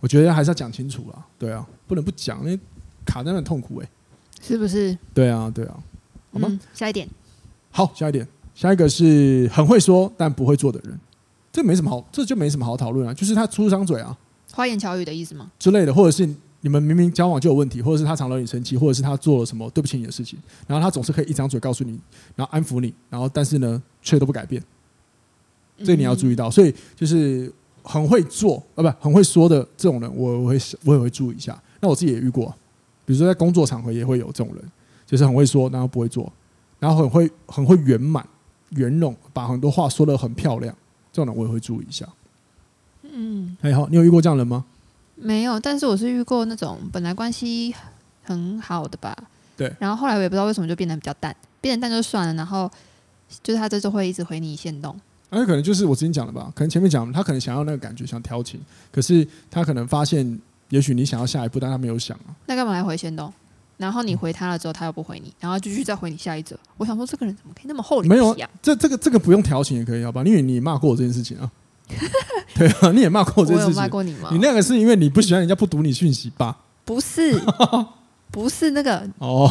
[0.00, 2.58] 我觉得还是要讲清楚了，对啊，不能不讲，因为
[3.04, 3.88] 卡在那很痛苦诶，
[4.40, 4.96] 是不是？
[5.12, 5.76] 对啊，对啊，
[6.32, 6.46] 好吗？
[6.50, 7.08] 嗯，下一点，
[7.72, 10.98] 好，下一点，下一个是很会说但不会做的人。
[11.50, 13.12] 这没什么好，这就没什么好讨论啊。
[13.12, 14.16] 就是他出张嘴啊，
[14.52, 15.50] 花言巧语的意思吗？
[15.58, 16.28] 之类的，或者是
[16.60, 21.98] 你们明明交往就有问题，或者是他常惹你生气，或者是他做了什么对不起你的事情，然后他总是可以一张嘴告诉你，
[22.34, 24.62] 然后安抚你，然后但是呢，却都不改变。
[25.84, 26.50] 这你要注意到。
[26.50, 31.60] 所以就是很会做啊，不很会说的这种人，我我会我也会注意一下。
[31.80, 32.52] 那我自己也遇过，
[33.06, 34.64] 比如说在工作场合也会有这种人，
[35.06, 36.32] 就是很会说，然后不会做，
[36.80, 38.26] 然后很会很会圆满
[38.70, 40.74] 圆融，把很多话说的很漂亮。
[41.12, 42.08] 这种人我也会注意一下。
[43.02, 44.64] 嗯，还好，你有遇过这样的人吗？
[45.20, 47.74] 没有，但是我是遇过那种本来关系
[48.22, 49.16] 很好的吧。
[49.56, 49.72] 对。
[49.78, 52.34] 然后后来我也不知道为什么就变得比较淡，变得淡就算了。
[52.34, 52.70] 然后
[53.42, 54.98] 就是他这就会一直回你线动。
[55.30, 58.58] 而且可能就是我之前讲的吧，可能前面讲他可能想要那个感觉，想调情，
[58.90, 62.34] 可是他可能发现，也许你想要下一步，但他没有想啊。
[62.46, 63.32] 那干嘛来回限动？
[63.76, 66.58] 然后你回他了之后，他又不回你，然后继续再回你下一则。
[66.78, 68.34] 我想说，这个人怎么可以那么厚脸皮啊？
[68.34, 70.22] 没有，这这个这个不用调情也可以，好吧？
[70.24, 71.50] 因为你骂过我这件事情啊。
[72.54, 73.66] 对啊，你也骂过我这件事情。
[73.66, 74.28] 我有骂过你吗？
[74.32, 76.56] 你那个是因为你不喜欢人家不读你讯息吧？
[76.84, 77.40] 不是，
[78.30, 79.08] 不是那个。
[79.18, 79.48] 哦，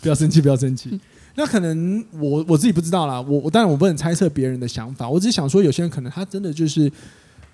[0.00, 1.00] 不要生气，不要生气。
[1.36, 3.20] 那可能我我自己不知道啦。
[3.20, 6.90] 我我当然我不能猜测别人的想法，我只是想说，有些人可能他真的就是。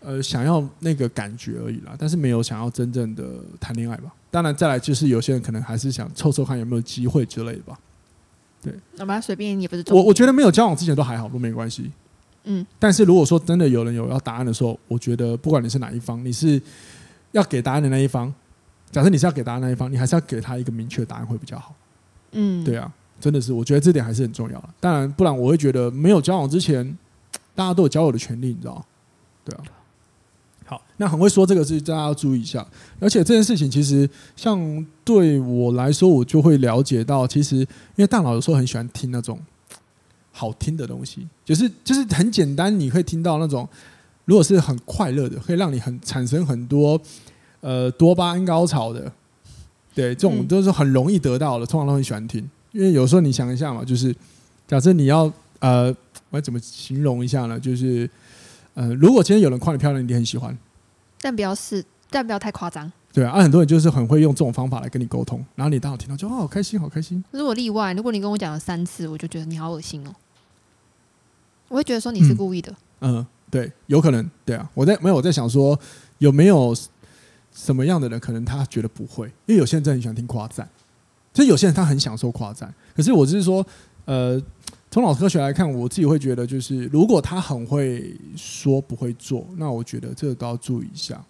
[0.00, 3.24] 呃，想要那个感觉而已啦，但是没有想要真正的
[3.58, 4.12] 谈恋爱吧。
[4.30, 7.76] 当然，再来就是有些人可能还是想凑凑看有没有机会之类的吧。
[8.62, 9.82] 对，那么随便也不是。
[9.88, 11.90] 我我觉得没有交往之前都还好，都没关系。
[12.48, 16.60] 嗯，但是如果说真的有人有要答案的时候，我觉得不管你是哪一方，你是
[17.32, 18.32] 要给答案的那一方，
[18.90, 21.74] 假设你是要给答案的那一方，你还是要给他一个明确的答案会比较好。
[22.32, 24.68] 嗯，对啊，真的是，我觉得这点还是很重要的。
[24.80, 26.96] 当然，不然我会觉得没有交往之前，
[27.54, 28.84] 大家都有交友的权利，你知道？
[29.44, 29.62] 对啊。
[30.66, 32.66] 好，那很会说这个是大家要注意一下，
[32.98, 37.66] 而且这件事情其实像对我来说，我就会了解到，其实因
[37.98, 39.38] 为大脑有时候很喜欢听那种
[40.36, 43.66] 好听的东西，就是就是很简单，你会听到那种
[44.26, 47.00] 如果是很快乐的，可以让你很产生很多
[47.60, 49.10] 呃多巴胺高潮的，
[49.94, 52.46] 对，这种都是很容易得到的，通常都很喜欢听。
[52.72, 54.14] 因为有时候你想一下嘛，就是
[54.68, 55.86] 假设你要呃，
[56.30, 57.58] 我要怎么形容一下呢？
[57.58, 58.08] 就是。
[58.78, 60.54] 呃，如果今天有人夸你漂亮，你很喜欢，
[61.22, 62.92] 但不要是，但不要太夸张。
[63.10, 67.24] 对啊，啊，很多人就是很会用这种方法来跟你沟通，然后你当我听到就哦，好开心，好开心。
[67.30, 70.14] 如果例外，如果你跟我讲了三次，我就觉得你好恶心哦。
[71.68, 72.72] 我会觉得说你是故意的。
[73.00, 74.68] 嗯，嗯，对，有可能，对啊。
[74.74, 75.78] 我在没有我在想说
[76.18, 76.74] 有没有
[77.52, 80.68] 什么样的人，可能他觉得不会，因为有些人真的很喜欢听夸赞，
[81.34, 82.72] 所以有些人他很享受夸赞。
[82.94, 83.66] 可是我只是说，
[84.04, 84.42] 呃。
[84.88, 91.22] 从脑科学来看，我自己会觉得，就是如果他很会说不会做，那我觉得这个都要注意一下。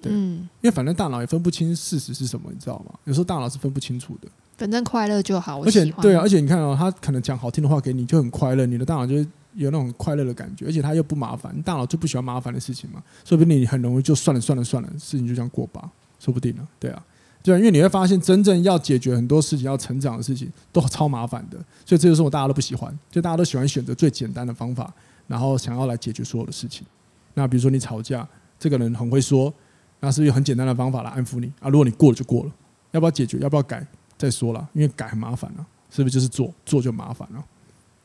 [0.00, 2.94] 对，嗯，因为反正大脑也分不清事实是什么，你知道吗？
[3.04, 4.28] 有时候大脑是分不清楚的。
[4.56, 9.16] 反正快乐就好，而且对啊，而且你看哦，他可能讲好听的话给你，就很快乐，你的大脑就
[9.54, 17.04] 有那种快乐的感觉，而且他又不麻烦，大脑就不喜欢麻烦的事情嘛，说不定你很容易就算了算了算了，事情就这样过吧，说不定呢，对啊，
[17.42, 24.92] 对啊，因为你会发现，真正要解决很多事情、要成长的事情，都超麻烦的，所以这就是我大家都不喜欢，就大家都喜欢选择最简单的方法，
[25.26, 26.86] 然后想要来解决所有的事情。
[27.34, 28.26] 那比如说你吵架，
[28.58, 29.52] 这个人很会说，
[30.00, 31.68] 那是不是很简单的方法来安抚你啊？
[31.68, 32.52] 如果你过了就过了，
[32.92, 33.38] 要不要解决？
[33.38, 33.86] 要不要改？
[34.16, 37.44] 再说了，因为改很麻烦啊，是不是就是做做就麻烦了，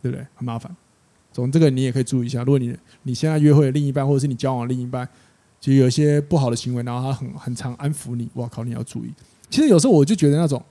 [0.02, 0.26] 对不对？
[0.36, 0.76] 很麻烦。
[1.32, 5.08] 从这个你也可以注意一下，如果你你现在约会的另一半，或者是你交往的另一半，
[5.60, 9.14] 其实有一些不好的行为，然后他很很常安抚你，哇靠，你要注意。
[9.50, 10.64] 其实有时候我就觉得那种，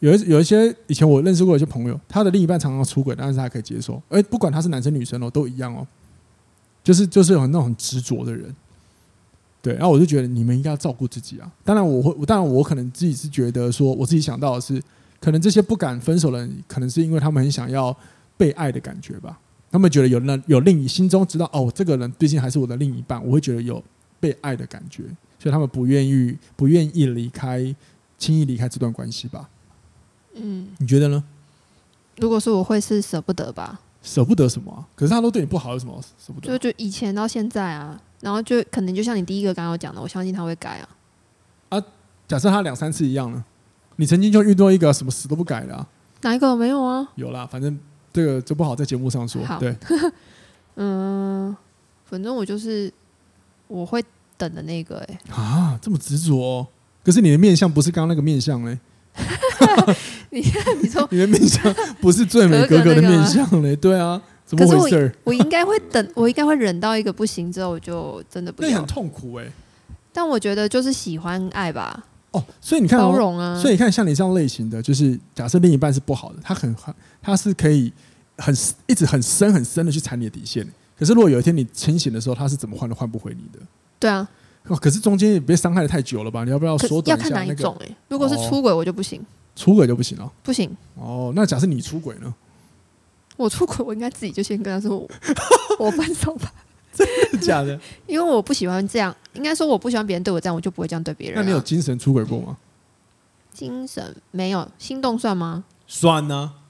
[0.00, 5.86] 有一有一些以前我认识过一些朋友，他的另一半常常出轨，但是他可以接受，哎，不管他是男生女生哦，都一样哦。
[6.82, 8.54] 就是就是有那种很执着的人，
[9.62, 11.50] 对，然后我就觉得你们应该要照顾自己啊。
[11.64, 14.82] 当然我会，当然我可能自己是觉得说，我自己想到的是，
[15.18, 17.96] 可能这些不敢分手的人，可能是因为他们很想要
[18.36, 19.40] 被爱的感觉吧。
[19.74, 23.82] 他们觉得有那有另一心中知道哦，这个人毕竟还是我的另一半，我会觉得有
[24.20, 25.02] 被爱的感觉，
[25.36, 27.74] 所以他们不愿意不愿意离开，
[28.16, 29.48] 轻易离开这段关系吧。
[30.34, 31.24] 嗯，你觉得呢？
[32.18, 33.80] 如果说我会是舍不得吧。
[34.00, 34.86] 舍不得什么啊？
[34.94, 36.56] 可是他都对你不好，有什么舍不得？
[36.56, 40.88] 就就以前到现在啊，然后就可能就像你第一个刚刚讲的，我相信他会改啊。
[41.70, 41.84] 啊，
[42.28, 43.44] 假设他两三次一样呢？
[43.96, 45.88] 你曾经就遇到一个什么死都不改的啊？
[46.22, 47.08] 哪一个没有啊？
[47.16, 47.76] 有啦，反正
[48.14, 49.42] 这个就不好在节目上说。
[49.58, 49.76] 对，
[50.76, 51.54] 嗯，
[52.06, 52.90] 反正我就是
[53.66, 54.02] 我会
[54.38, 55.32] 等的那个哎、欸。
[55.34, 56.66] 啊，这么执着哦？
[57.04, 58.78] 可是你的面相不是刚刚那个面相嘞？
[60.30, 63.74] 你看，你说 你的面相不是最美格格的面相嘞？
[63.76, 65.12] 对啊，怎么回事？
[65.24, 68.70] 我应该会等，我应该会忍到一个不行之后，我就真的不要。
[68.70, 69.46] 那很痛苦哎。
[70.12, 72.04] 但我觉得就是喜欢爱吧。
[72.34, 73.58] 哦，所以你看包容啊。
[73.58, 77.92] 所以你看，像你这样类型的，就是假设另一半是不好的，他很很，他是可以
[78.36, 78.54] 很
[78.86, 80.66] 一直很深很深的去踩你的底线。
[80.98, 83.64] 可是如果有一天你清醒的时候，他是怎么换都换不回你的。
[83.98, 84.28] 对啊。
[84.66, 86.42] 哦，可是中间也别伤害的太久了吧？
[86.44, 87.02] 你要不要说？
[87.06, 87.96] 要看哪一种哎。
[88.08, 89.20] 如果是出轨，我就不行。
[89.54, 90.74] 出轨就不行了，不行。
[90.94, 92.34] 哦，那假设你出轨呢？
[93.36, 95.08] 我出轨，我应该自己就先跟他说我，
[95.78, 96.52] 我分手吧。
[96.96, 97.78] 真的假的？
[98.06, 101.42] 因为我不喜欢这样，应该说我不喜欢别人对我这样，我就不会这样对别人啊。
[101.42, 102.56] 那你有精神出轨过吗？
[103.52, 105.64] 精神没有，心动算吗？
[105.86, 106.60] 算呢啊。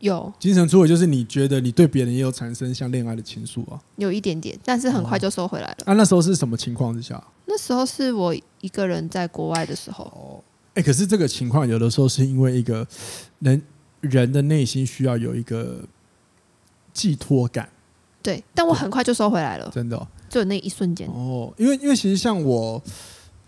[0.00, 3.80] 有精神出轨，就是你觉得你对别人也有产生像恋爱的情愫啊？
[3.96, 5.76] 有一点点，但是很快就收回来了。
[5.86, 5.90] 哦。
[5.90, 7.20] 啊，那时候是什么情况之下？
[7.46, 10.04] 那时候是我一个人在国外的时候。
[10.04, 10.38] 哦。
[10.74, 12.86] 哎，可是这个情况有的时候是因为一个
[13.40, 13.60] 人
[14.00, 15.80] 人的内心需要有一个
[16.92, 17.68] 寄托感，
[18.28, 21.50] 对，但我很快就收回来了，真的，就那一瞬间哦。
[21.56, 22.82] 因为因为其实像我，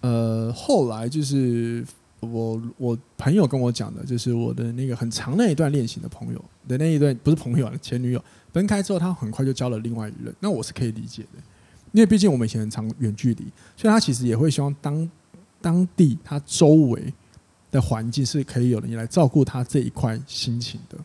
[0.01, 1.85] 呃，后来就是
[2.21, 11.39] 我我朋友跟我讲的，就是我的那个很长那一段恋情的朋友的那一段不是朋友啊，前女友分开之后，他很快就交了另外一任，那我是可以理解的，
[11.93, 13.45] 因为毕竟我们以前很长远距离，
[13.77, 15.11] 所以他其实也会希望当
[15.61, 17.13] 当地他周围。
[17.73, 20.99] 的环境是可以有人来照顾他这一块心情的，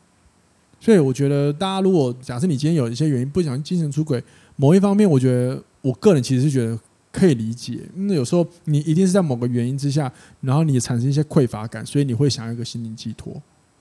[0.86, 4.24] 所以我觉得大家如果假设你今天有一些原因不想精神出轨，
[4.56, 6.80] 某一方面，我觉得我个人其实是觉得
[7.12, 7.80] 可以理解。
[7.95, 13.34] 那有时候你一定是在某个原因之下，然后你产生一些匮乏感，所以你会想要一个心灵寄托。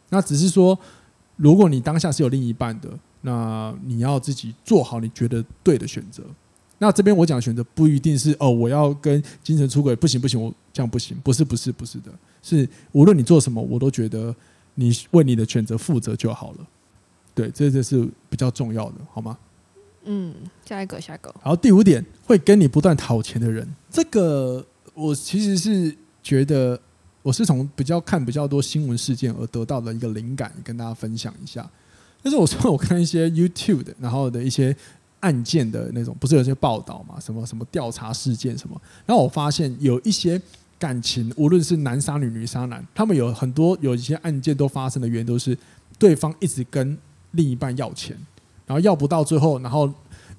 [0.09, 0.79] 那只是说，
[1.37, 2.89] 如果你当下是有另一半的，
[3.21, 6.23] 那你要自己做好你觉得对的选择。
[6.79, 12.11] 那这边我讲的选择不一定是哦，我要跟精神出轨不行不行，我这样不行，不是不是不是的。
[12.43, 14.35] 是，无论你做什么，我都觉得
[14.77, 16.67] 你为你的选择负责就好了。
[17.35, 19.37] 对，这这是比较重要的，好吗？
[20.05, 21.35] 嗯，下一个，下一个。
[21.43, 26.79] 好，第五点，会跟你不断讨钱的人，这个我其实是觉得，
[27.23, 31.69] 我是从比较看比较多新闻事件而得到的一个灵感，跟大家分享一下。
[32.23, 34.77] 但是我说我看一些 YouTube 的，然后的一些
[35.21, 40.41] 案件的那种，不是有些报道嘛，什么什么调查事件什么，然后我发现有一些。
[40.77, 45.57] 感情无论是男杀女、女杀男，他们有很多有一些案件都发生的原因都是
[45.99, 46.99] 对方一直跟
[47.35, 48.17] 另一半要钱，
[48.67, 49.89] 然后要不到最后，然后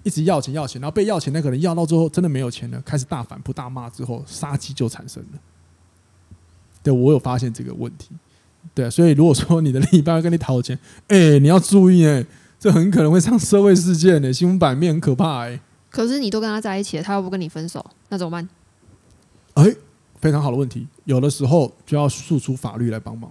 [0.03, 5.39] 一直要钱要钱，然后被要钱那个人要到最后真的没有钱了，开始大反扑大骂之后，杀机就产生了。
[6.83, 8.09] 对，我有发现这个问题，
[8.73, 10.77] 对，所以如果说你的另一半要跟你讨钱，
[11.07, 12.25] 哎，你要注意哎，
[12.59, 15.59] 这很可能会上社会事件的新闻版面，很可怕哎。
[15.89, 18.49] 可是你都跟他在一起了，他又不跟你分手，那怎么办？
[19.53, 19.75] 哎。
[20.21, 23.29] 非常好的问题，有的时候就要诉出法律来帮忙。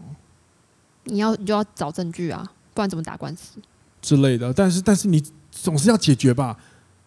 [1.04, 3.58] 你要你就要找证据啊，不然怎么打官司
[4.02, 4.52] 之类的？
[4.52, 6.58] 但是但是你总是要解决吧？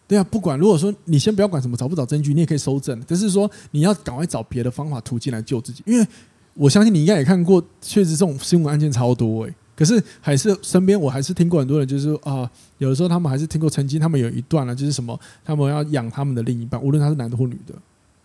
[0.08, 2.98] 对啊，不管如果说你先不要管什么找不找证据，你也可以搜证。
[3.06, 6.06] 但是说你要赶快找别的方法途径来救自己，因为
[6.54, 17.74] 我相信你应该也看过，确实这种新闻案件超多诶、可是还是身边我还是听过很多人，就是啊、有的时候他们还是听过曾经他们有一段呢，就是什么他们要养他们的另一半，无论他是男的或女的。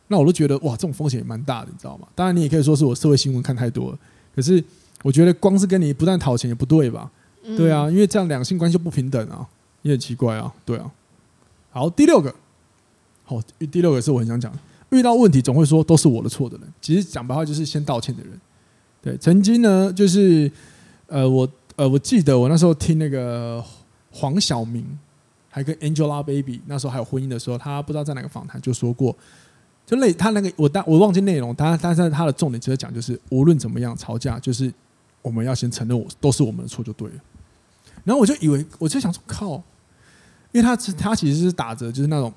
[0.08, 2.08] 那我都觉得哇，这种风险也蛮大的，你知道吗？
[2.15, 3.99] 当然你也可以说是我社会新闻看太多了，
[4.34, 4.63] 可是
[5.03, 7.12] 我觉得光是跟你不断讨钱也不对吧？
[7.58, 9.45] 对啊，因为这样两性关系不平等啊，
[9.82, 10.89] 也很奇怪啊，对啊。
[11.71, 12.34] 好，第六个，
[13.25, 14.51] 好，第六个是我很想讲，
[14.91, 18.39] 遇到问题总会说都是我的错的人，其实讲白话就是先道歉的人。
[19.01, 20.49] 对，曾经呢，就是
[21.08, 23.62] 呃，我呃，我记得我那时候听那个
[24.12, 24.86] 黄晓明，
[25.49, 29.15] 还跟 Angelababy 那时候还有婚姻的时候，他不知道在哪个访谈就说过。
[29.86, 34.73] 就类他那个我当我忘记内容，但但是他的重点就是讲，就是无论怎么样吵架，就是
[35.21, 37.15] 我们要先承认我都是我们的错就对了。
[38.04, 39.56] 然后我就以为我就想说靠，
[40.52, 42.32] 因为他他其实是打着就是那种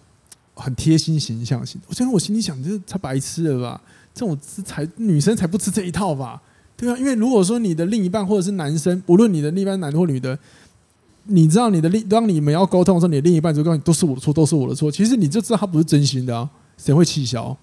[0.55, 1.81] 很贴心形象型。
[1.87, 3.81] 我觉得我心里想，就是他白痴了吧？
[4.15, 6.41] 这种才女生才不吃这一套吧？
[6.77, 10.39] 对啊，因为如果说你的另一半或者是男生，无论你的另一半男或女的，
[11.25, 14.91] 你知道你的另当你们要沟通的时候，你的另一半就告诉你都是我的错，都是我的错。
[14.91, 16.49] 其实你就知道他不是真心的啊。
[16.79, 17.57] 谁会气消？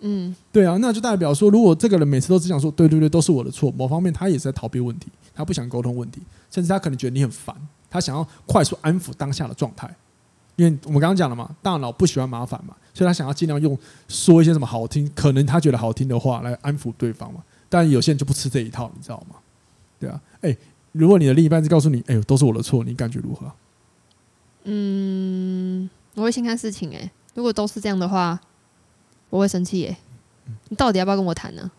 [0.00, 7.56] 嗯，对啊，那就代表说，如果这个人每次都只想说“对对对，都是我的错”，某方面他也是在逃避问题，他不想沟通问题，甚至他可能觉得你很烦，
[7.88, 9.88] 他想要快速安抚当下的状态。
[10.56, 13.76] 因为我们刚刚讲了嘛，大脑不喜欢麻烦嘛，所以他想要尽量用
[14.08, 17.42] 说一些什么好听，可能他觉得好听的话来安抚对方嘛。
[17.68, 19.36] 但有些人就不吃这一套，你知道吗？
[19.98, 20.54] 对啊，哎，
[20.92, 23.50] 如果你的另一半是告诉你“哎呦，都是我的错”，你感觉如何？
[24.64, 28.38] 嗯，我会先看事情哎，如果都是这样的话。
[29.30, 29.96] 我会生气耶！
[30.68, 31.70] 你到底要不要跟我谈呢？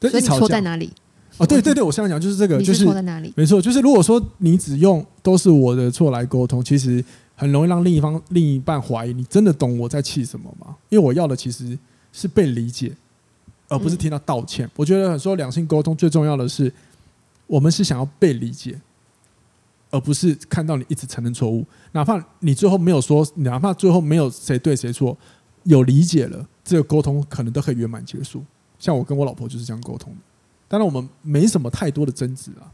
[0.00, 0.92] 所以你错在哪里？
[1.38, 3.32] 哦，对对对，我现在讲就是这个，就是错在哪里？
[3.36, 7.04] 没错，就是如果说你只用都是我的错来沟通，其实
[7.34, 10.76] 很容易让另一方、另一半怀疑你真的懂我在气什么吗？
[10.88, 11.78] 因为我要的其实
[12.12, 12.92] 是被理解，
[13.68, 14.68] 而不是听到道歉。
[14.76, 16.72] 我觉得很多两性沟通最重要的是，
[17.46, 18.78] 我们是想要被理解，
[19.90, 25.16] 而不是看到你一直承认错误，哪怕你最后没有说，哪怕最后没有谁对谁错，
[25.64, 26.46] 有理解了。
[26.64, 28.44] 这个沟通可能都可以圆满结束，
[28.78, 30.18] 像我跟我老婆就是这样沟通的。
[30.68, 32.70] 当然我们没什么太多的争执啊，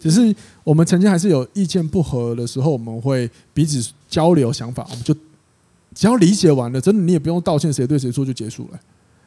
[0.00, 5.14] 只是我们曾经还是有意见不合的时候，我们会彼此交流想法，我们就
[5.94, 8.80] 只要理解完了，真的你也不用道歉，谁对谁错就结束了。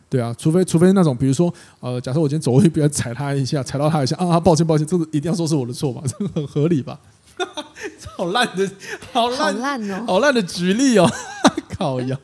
[0.10, 6.04] 对啊，除非除非那种，比如说呃，假设我今天走过去，不要踩他一下， 踩到他一下啊，抱歉抱歉，这个一定要说是我的错吧？
[6.06, 7.00] 这个很合理吧？
[8.18, 8.70] 好烂的，
[9.14, 11.10] 好烂，好烂哦，好烂的举例哦，
[11.78, 12.18] 靠腰。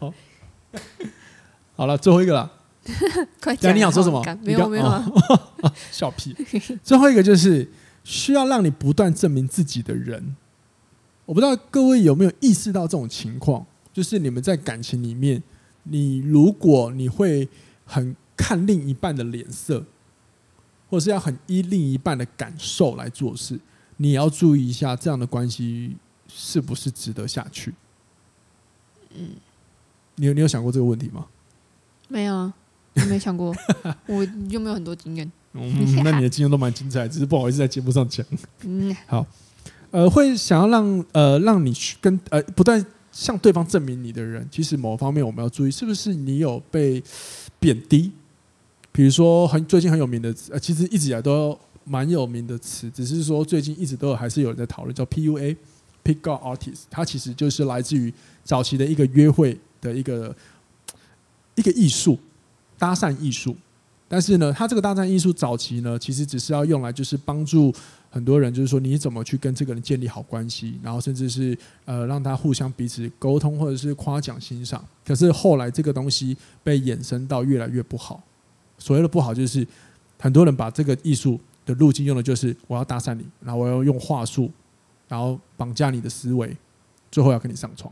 [1.76, 2.52] 好了，最后一个了。
[3.44, 3.76] 快讲！
[3.76, 4.24] 你想说什么？
[4.42, 5.06] 没有没有、啊
[5.62, 6.34] 哦， 笑屁。
[6.82, 7.70] 最后一个就是
[8.04, 10.36] 需要让你不断证明自己的人。
[11.26, 15.44] 我不知道各位有没有意识到这种情况，就是你们在感情里面，
[15.84, 17.50] 你如果你会
[17.84, 19.86] 很看另一半的脸色，
[20.90, 23.60] 或是要很依另一半的感受来做事，
[23.98, 25.98] 你也要注意一下这样的关系
[26.30, 27.74] 是不是值得下去。
[29.14, 29.32] 嗯，
[30.18, 31.26] 你有你有想过这个问题吗？
[32.08, 32.54] 没有啊，
[32.96, 33.56] 我没想过，
[34.08, 35.32] 我又没有很多经验。
[35.54, 38.24] 嗯，那你的经验都蛮精彩，只是不好意思在节目上讲。
[38.62, 39.26] 嗯， 好，
[39.92, 47.04] 呃，会想要让呃让你去跟呃不断向对方证明你的人，其实某方面我们要注意，是不是你有被
[47.60, 48.12] 贬低？
[48.92, 60.36] 比如说很最近很有名的，呃，其实一直以来都蛮有名的词，只是说最近一直都有还是有人在讨论，叫 PUA（Pick-up Artist），它其实就是来自于早期的一个约会的一个。
[61.56, 62.20] 一个艺术，
[62.78, 63.56] 搭讪艺术，
[64.08, 67.74] 但是呢，他这个搭讪艺术早期呢，其实只是要用来就是帮助
[68.12, 74.86] 很多人，就是说你怎么去跟这个人建立好关系，然后甚至是呃让他互相彼此沟通或者是夸奖欣赏。
[75.04, 78.22] 可是后来这个东西被衍生到越来越不好，
[78.78, 79.68] 所谓的不好就是
[80.20, 84.52] 很多人把这个艺术的路径用的就是我要搭讪你，然后我要用话术，
[85.08, 86.56] 然后绑架你的思维，
[87.10, 87.92] 最后要跟你上床。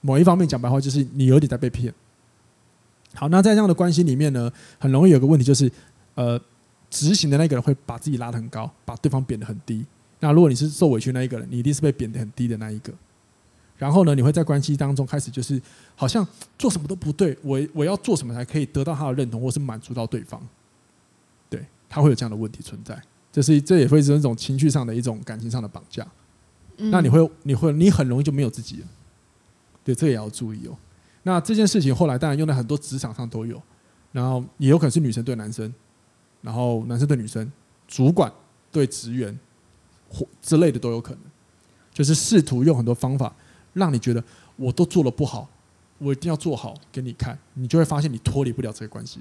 [0.00, 1.92] 某一方面讲白话就是你有点在被骗。
[3.14, 5.70] 好，那在这样的关系里面呢，很容易有个问题，就是，
[6.14, 6.40] 呃，
[6.88, 9.84] 执行的那个人会把自己拉得很高，把对方贬得很低。
[10.20, 12.92] 那如果你是受委屈那一个人，你一定是被贬得很低的那一个。
[13.76, 15.60] 然后呢，你会在关系当中开始就是
[15.96, 16.26] 好像
[16.58, 20.40] 做什么都不对，我我要做什么才可以得到他的认同，或是满足到对方？
[21.48, 23.00] 对，他会有这样的问题存在，
[23.32, 26.06] 这是这也会是一种情绪上的一种感情上的绑架。
[26.76, 28.86] 那你会你会你很容易就没有自己了。
[29.90, 30.76] 对，这也要注意哦。
[31.22, 33.60] 那这件事情后来当然用在很多职场上都有，
[34.12, 35.72] 然后也有可能是女生对男生，
[36.40, 37.50] 然后男生对女生，
[37.86, 38.32] 主管
[38.70, 39.38] 对职员
[40.08, 41.20] 或之类的都有可能，
[41.92, 43.34] 就是试图用很多方法
[43.72, 44.22] 让你觉得
[44.56, 45.48] 我都做得不好，
[45.98, 49.20] 我一定要做好给你看，你就会发现你脱离不了这个关系，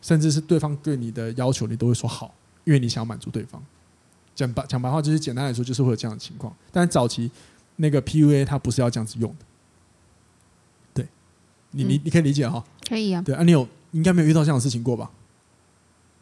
[0.00, 3.62] 甚至是对方对你的要求你都会说好，因为你想满足对方。
[4.34, 6.54] 讲白讲白话就是简单来说，就是会有这样的情况。
[6.70, 7.30] 但早期
[7.76, 9.44] 那个 PUA 它不是要这样子用的，
[11.72, 12.64] 你你你可以理解哈？
[12.88, 13.20] 可以啊。
[13.20, 15.10] 对啊，你有应该没有遇到这样的事情过吧？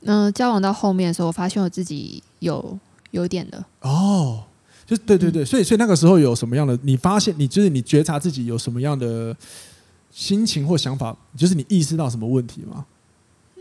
[0.02, 2.78] 嗯、呃，交往到后面的时候，我发现我自己有
[3.10, 4.42] 有点的哦，
[4.86, 6.78] 就对对对，嗯、所以所以那个时候有什么样的？
[6.82, 9.36] 你发现你就是你觉察自己有什么样的
[10.10, 11.14] 心情或想法？
[11.36, 12.86] 就是你意识到什么问题吗？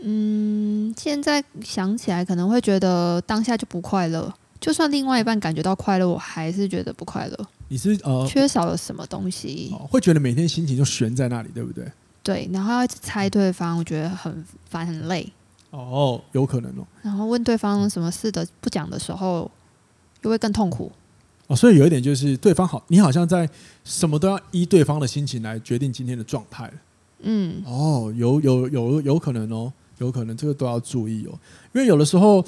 [0.02, 7.46] 嗯，现在想起来可能会觉得当下就不快乐，就算另外一半感觉到快乐，我还是觉得不快乐。
[7.70, 9.70] 你是呃缺少了什么东西？
[9.72, 11.90] 哦，会觉得每天心情就悬在那里，对不对？
[12.22, 15.32] 对，然后要一直猜对方，我觉得很烦很累。
[15.70, 16.84] 哦，有可能哦。
[17.00, 19.50] 然后问对方什么事的不讲的时候，
[20.22, 20.90] 又会更痛苦。
[21.46, 23.48] 哦，所以有一点就是对方好，你好像在
[23.84, 26.70] 什么都要依对方的心情来决定今天的状态。
[27.20, 29.72] 嗯，哦，有有有有可能哦。
[29.98, 31.38] 有可能这个都要注意哦，
[31.74, 32.42] 因为有的时候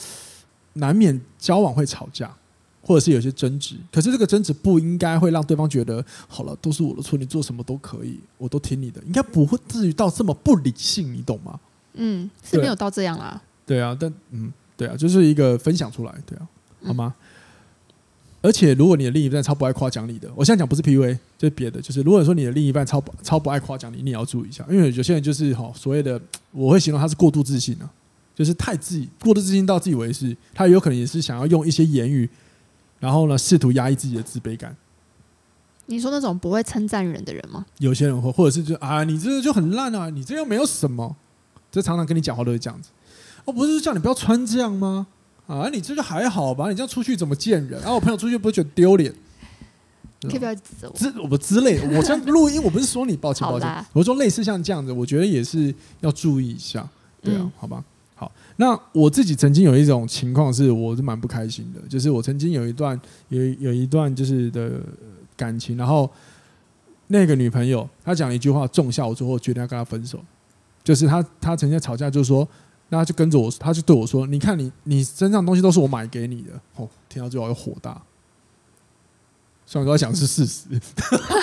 [0.72, 2.34] 难免交往会吵架，
[2.82, 3.76] 或者是有些争执。
[3.90, 9.00] 可是这个争执不应该会让对方觉得好了，都是我的错，你做什么都可以，我都听你的。
[9.06, 11.58] 应该不会至于到这么不理性，你懂吗？
[11.94, 13.40] 嗯，是没有到这样啦。
[13.64, 16.46] 对啊，但嗯，对啊，就是一个分享出来，对啊，
[16.84, 17.14] 好吗？
[17.18, 17.28] 嗯
[18.44, 26.20] 而且，如果你的另一半超不爱夸奖你的，我现在讲不是 PUA，就是别的，就是如果说你的另一半超不超不爱夸奖你，你也要注意一下，因为有些人就是哈所谓的，
[26.50, 27.88] 我会形容他是过度自信啊，
[28.34, 32.28] 就是太自己过度自信到自以为是，他有可能也是想要用一些言语，
[33.02, 34.76] 然后呢试图压抑自己的自卑感。
[35.86, 37.66] 你说那种不会称赞人的人吗？
[37.78, 41.16] 有些人会，或者是就啊，你这个就很烂啊，你这又没有什么，
[41.72, 42.90] 这常常跟你讲话都是这样子。
[43.44, 45.08] 哦，不是叫你不要穿这样吗？
[45.48, 46.70] 啊，你这就还好吧？
[46.70, 47.82] 你这样出去怎么见人？
[47.82, 49.12] 啊，我朋友出去不会觉得丢脸？
[50.22, 50.96] 可以不要指责我？
[50.96, 53.84] 之我之类的，我这样录音，我不是说你，抱歉抱歉。
[53.92, 56.88] 我说类似像这样子，我觉得也是要注意一下，
[57.20, 57.84] 对啊，嗯、好吧。
[58.22, 64.80] 好，那我自己曾经有一种情况是，我是蛮不开心的，就是我曾经有一段有有一段就是的
[65.36, 66.08] 感情，然后
[67.08, 70.20] 那个女朋友她讲了一句话，重下我之后决定要跟她分手，
[70.84, 72.48] 就是她她曾经吵架，就是说。
[72.88, 78.02] 那他就跟着我，他就对我说：“你看你，你身上东西都是我买给你的。”哦，听到最后又火大。
[79.64, 80.68] 虽然说他想是事实，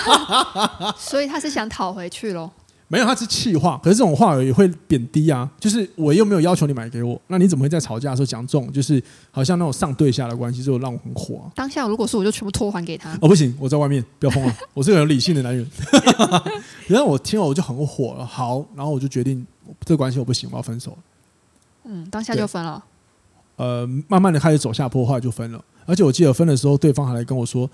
[0.96, 2.48] 所以他是想讨回去喽？
[2.92, 3.80] 没有，他是气话。
[3.84, 5.48] 可是这种话也会贬低啊。
[5.60, 8.70] 就是我又没有要求你买给我，那你怎么会在吵架的时候讲这种？
[8.72, 11.46] 就是好像那种上对下的关系，就让我很火啊。
[11.54, 13.16] 当下如果是我就全部托还给他。
[13.20, 14.56] 哦，不行，我在外面，不要疯了。
[14.74, 15.64] 我是个有理性的男人。
[16.88, 18.26] 然后我听了我就很火了。
[18.26, 19.46] 好，然后我就决定
[19.84, 20.98] 这个关系我不行，我要分手。
[21.84, 22.84] 嗯，当下就分了。
[23.54, 25.64] 呃，慢慢的开始走下坡，后来就分了。
[25.86, 27.70] 而且我记得分的时候，对方还来跟我说：“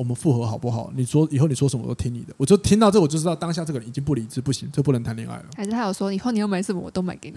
[0.00, 2.32] 我们复合好不好？”你说以后你说什么我都听你的。
[2.38, 5.44] 我就听到这，我就知道当下这个人已经不理智，不行，这不能谈恋爱了。
[5.54, 7.36] 还是他有说以后你要买什么我都买给你？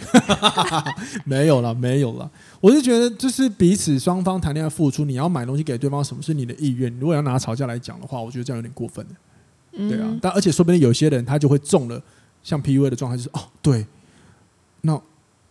[1.26, 2.32] 没有了，没有了。
[2.61, 6.91] 我是觉得，就是彼此双方谈恋爱付出，你要买东西给对方，什么是你的意愿？
[6.99, 9.05] 如果要拿吵架来讲的话，我觉得这样有点过分。
[9.74, 12.01] 嗯、对啊，但而且说不定有些人他就会中了
[12.41, 13.86] 像 PUA 的状态，就是哦，对，
[14.82, 14.99] 那。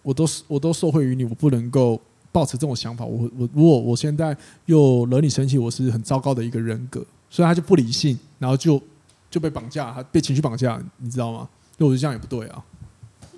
[0.04, 2.00] 我都是我都受惠于你，我不能够
[2.32, 3.04] 抱持这种想法。
[3.04, 8.82] 我我如果我现在又惹你生气，我是很糟糕的一个人格，所以他就不理性，然后就
[9.30, 11.48] 就被绑架，他被情绪绑架，你知道吗？
[11.76, 12.64] 那我觉得这样也不对啊。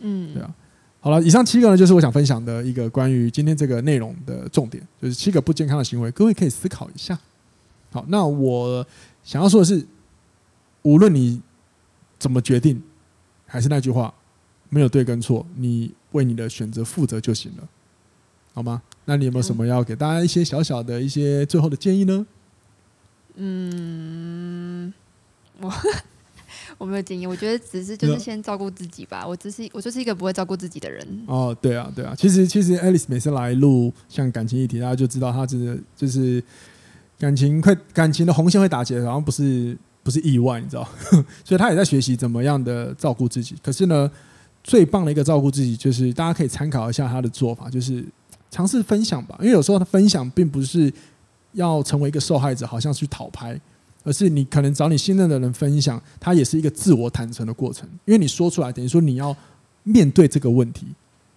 [0.00, 0.54] 嗯，对啊。
[1.00, 7.18] 好了，以上七个呢，就是我想分享的一个关于今天这个内容的重点，就是七个不健康的行为，各位可以思考一下。
[7.90, 8.86] 好，那我
[9.22, 9.86] 想要说的是，
[10.82, 11.42] 无论你
[12.18, 12.82] 怎么决定，
[13.46, 14.14] 还是那句话。
[14.70, 17.68] 没有对跟错，你为你的选择负责就行了，
[18.54, 18.80] 好吗？
[19.04, 22.24] 那你有没有什么要给大家一些小小的一些最后的建议呢？
[23.34, 24.94] 嗯，
[25.60, 25.72] 我
[26.78, 29.26] 我没有建议，我觉得只是就是先照顾自己吧。
[29.26, 31.06] 我只是我就是一个不会照顾自己的人。
[31.26, 32.14] 哦，对啊，对啊。
[32.16, 36.42] 其实其实，Alice 每次来录像感情议题，大家就知道她真的就是
[37.18, 40.88] 感情会感情的红线会打结，好像不是不是意外，你知道？
[41.44, 43.56] 所以她也在学习怎么样的照顾自己。
[43.62, 44.10] 可是呢？
[44.66, 48.02] 最棒的一个照顾自己，就是大家可以参考一下他的做法，就是
[48.54, 49.36] 尝试分享吧。
[49.40, 50.92] 因为有时候他分享并不是
[51.52, 53.60] 要成为一个受害者，好像去讨拍，
[54.04, 57.88] 而是你可能找你信任的人分享，他也是一个自我坦诚的过程。
[58.04, 59.36] 因为你说出来，等于说你要
[59.82, 60.86] 面对这个问题，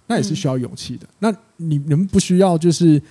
[0.06, 1.08] 那也是需要勇气的。
[1.18, 3.02] 那你你们不需要就是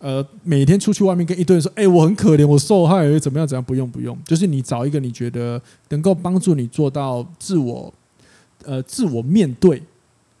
[0.00, 3.62] 呃每天出去外面跟一堆人说，哎，我很可怜，我受害，怎么样怎样？
[3.62, 7.92] 不用不用，就是你找一个你觉得能够帮助你做到自我。
[8.64, 9.82] 呃，自我面对，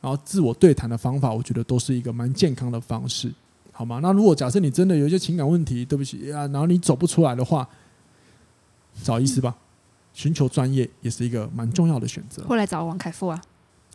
[0.02, 3.32] 然后自我对谈的方法，我觉得都是一个蛮健康的方式，
[3.70, 4.00] 好吗？
[4.02, 7.66] 那如果假设你真的有一些情感问题，对不起啊，然后你走不出来的话，
[9.02, 9.56] 找医师吧，
[10.12, 12.42] 寻求专业也是一个蛮重要的选择。
[12.44, 13.40] 会来找王凯富啊？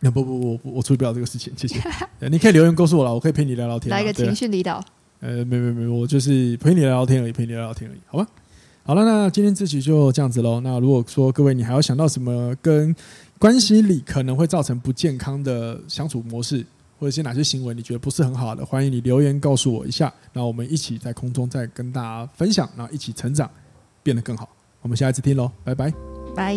[0.00, 1.78] 那不不不，我我处理不了这个事情，谢谢。
[2.28, 3.90] 你可以留言告诉我了，我可以陪你聊聊天。
[3.90, 4.82] 来一个情绪离导。
[5.20, 8.26] 呃，没没没，我就是陪你聊聊天而已，陪你聊聊天而已，好吧？
[8.84, 10.60] 好了，那今天这期就这样子喽。
[10.60, 12.94] 那如果说各位你还要想到什么跟
[13.38, 16.66] 关系里可能会造成不健康的相处模式，
[16.98, 20.12] 或者些哪些行为你觉得不是很好的，欢迎你留言告诉我一下。
[20.32, 23.48] 那我们一起在空中再跟大家分享，然后一起成长，
[24.02, 24.48] 变得更好。
[24.82, 25.92] 我们下一次听喽，拜拜，
[26.34, 26.56] 拜。